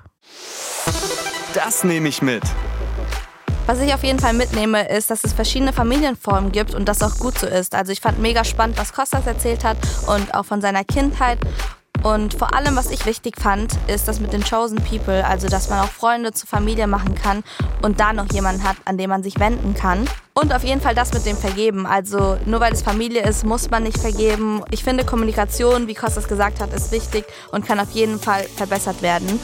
Das 1.53 1.85
nehme 1.85 2.09
ich 2.09 2.23
mit. 2.23 2.43
Was 3.67 3.79
ich 3.81 3.93
auf 3.93 4.03
jeden 4.03 4.19
Fall 4.19 4.33
mitnehme, 4.33 4.89
ist, 4.89 5.11
dass 5.11 5.23
es 5.23 5.35
verschiedene 5.35 5.73
Familienformen 5.75 6.51
gibt 6.51 6.75
und 6.75 6.87
das 6.87 7.03
auch 7.03 7.19
gut 7.19 7.39
so 7.39 7.47
ist. 7.47 7.75
Also 7.75 7.93
ich 7.93 8.01
fand 8.01 8.19
mega 8.19 8.43
spannend, 8.45 8.79
was 8.79 8.93
Kostas 8.95 9.27
erzählt 9.27 9.63
hat 9.63 9.77
und 10.07 10.35
auch 10.35 10.45
von 10.45 10.63
seiner 10.63 10.83
Kindheit. 10.83 11.39
Und 12.03 12.35
vor 12.35 12.55
allem, 12.55 12.75
was 12.75 12.91
ich 12.91 13.07
wichtig 13.07 13.37
fand, 13.41 13.79
ist 13.87 14.09
das 14.09 14.19
mit 14.19 14.33
den 14.33 14.43
Chosen 14.43 14.79
People, 14.83 15.25
also 15.25 15.49
dass 15.49 15.71
man 15.71 15.81
auch 15.81 15.91
Freunde 15.91 16.33
zur 16.33 16.49
Familie 16.49 16.87
machen 16.87 17.15
kann 17.15 17.45
und 17.81 18.01
da 18.01 18.13
noch 18.13 18.33
jemanden 18.33 18.65
hat, 18.65 18.77
an 18.85 18.99
den 18.99 19.09
man 19.09 19.23
sich 19.23 19.39
wenden 19.39 19.75
kann. 19.75 20.07
Und 20.35 20.53
auf 20.53 20.65
jeden 20.65 20.81
Fall 20.81 20.95
das 20.95 21.13
mit 21.13 21.27
dem 21.27 21.37
Vergeben. 21.37 21.87
Also 21.87 22.39
nur 22.47 22.61
weil 22.61 22.73
es 22.73 22.83
Familie 22.83 23.23
ist, 23.23 23.45
muss 23.45 23.71
man 23.71 23.85
nicht 23.85 23.99
vergeben. 23.99 24.63
Ich 24.71 24.83
finde, 24.83 25.05
Kommunikation, 25.05 25.87
wie 25.87 25.95
Kostas 25.95 26.27
gesagt 26.27 26.61
hat, 26.61 26.73
ist 26.73 26.91
wichtig 26.91 27.25
und 27.53 27.67
kann 27.67 27.79
auf 27.79 27.91
jeden 27.91 28.19
Fall 28.19 28.45
verbessert 28.57 29.03
werden. 29.03 29.39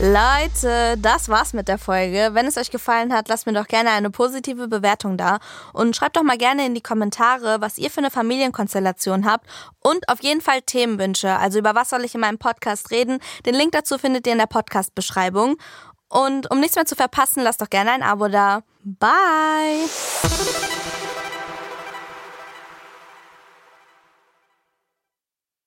Leute, 0.00 0.96
das 0.98 1.28
war's 1.28 1.54
mit 1.54 1.66
der 1.66 1.76
Folge. 1.76 2.30
Wenn 2.32 2.46
es 2.46 2.56
euch 2.56 2.70
gefallen 2.70 3.12
hat, 3.12 3.26
lasst 3.28 3.46
mir 3.46 3.52
doch 3.52 3.66
gerne 3.66 3.90
eine 3.90 4.10
positive 4.10 4.68
Bewertung 4.68 5.16
da 5.16 5.40
und 5.72 5.96
schreibt 5.96 6.16
doch 6.16 6.22
mal 6.22 6.38
gerne 6.38 6.64
in 6.64 6.74
die 6.76 6.80
Kommentare, 6.80 7.60
was 7.60 7.78
ihr 7.78 7.90
für 7.90 7.98
eine 7.98 8.12
Familienkonstellation 8.12 9.26
habt 9.26 9.44
und 9.80 10.08
auf 10.08 10.22
jeden 10.22 10.40
Fall 10.40 10.62
Themenwünsche. 10.62 11.36
Also 11.36 11.58
über 11.58 11.74
was 11.74 11.90
soll 11.90 12.04
ich 12.04 12.14
in 12.14 12.20
meinem 12.20 12.38
Podcast 12.38 12.92
reden? 12.92 13.18
Den 13.44 13.56
Link 13.56 13.72
dazu 13.72 13.98
findet 13.98 14.24
ihr 14.28 14.34
in 14.34 14.38
der 14.38 14.46
Podcast-Beschreibung. 14.46 15.56
Und 16.08 16.48
um 16.52 16.60
nichts 16.60 16.76
mehr 16.76 16.86
zu 16.86 16.94
verpassen, 16.94 17.42
lasst 17.42 17.60
doch 17.60 17.68
gerne 17.68 17.90
ein 17.90 18.02
Abo 18.04 18.28
da. 18.28 18.62
Bye! 18.84 19.88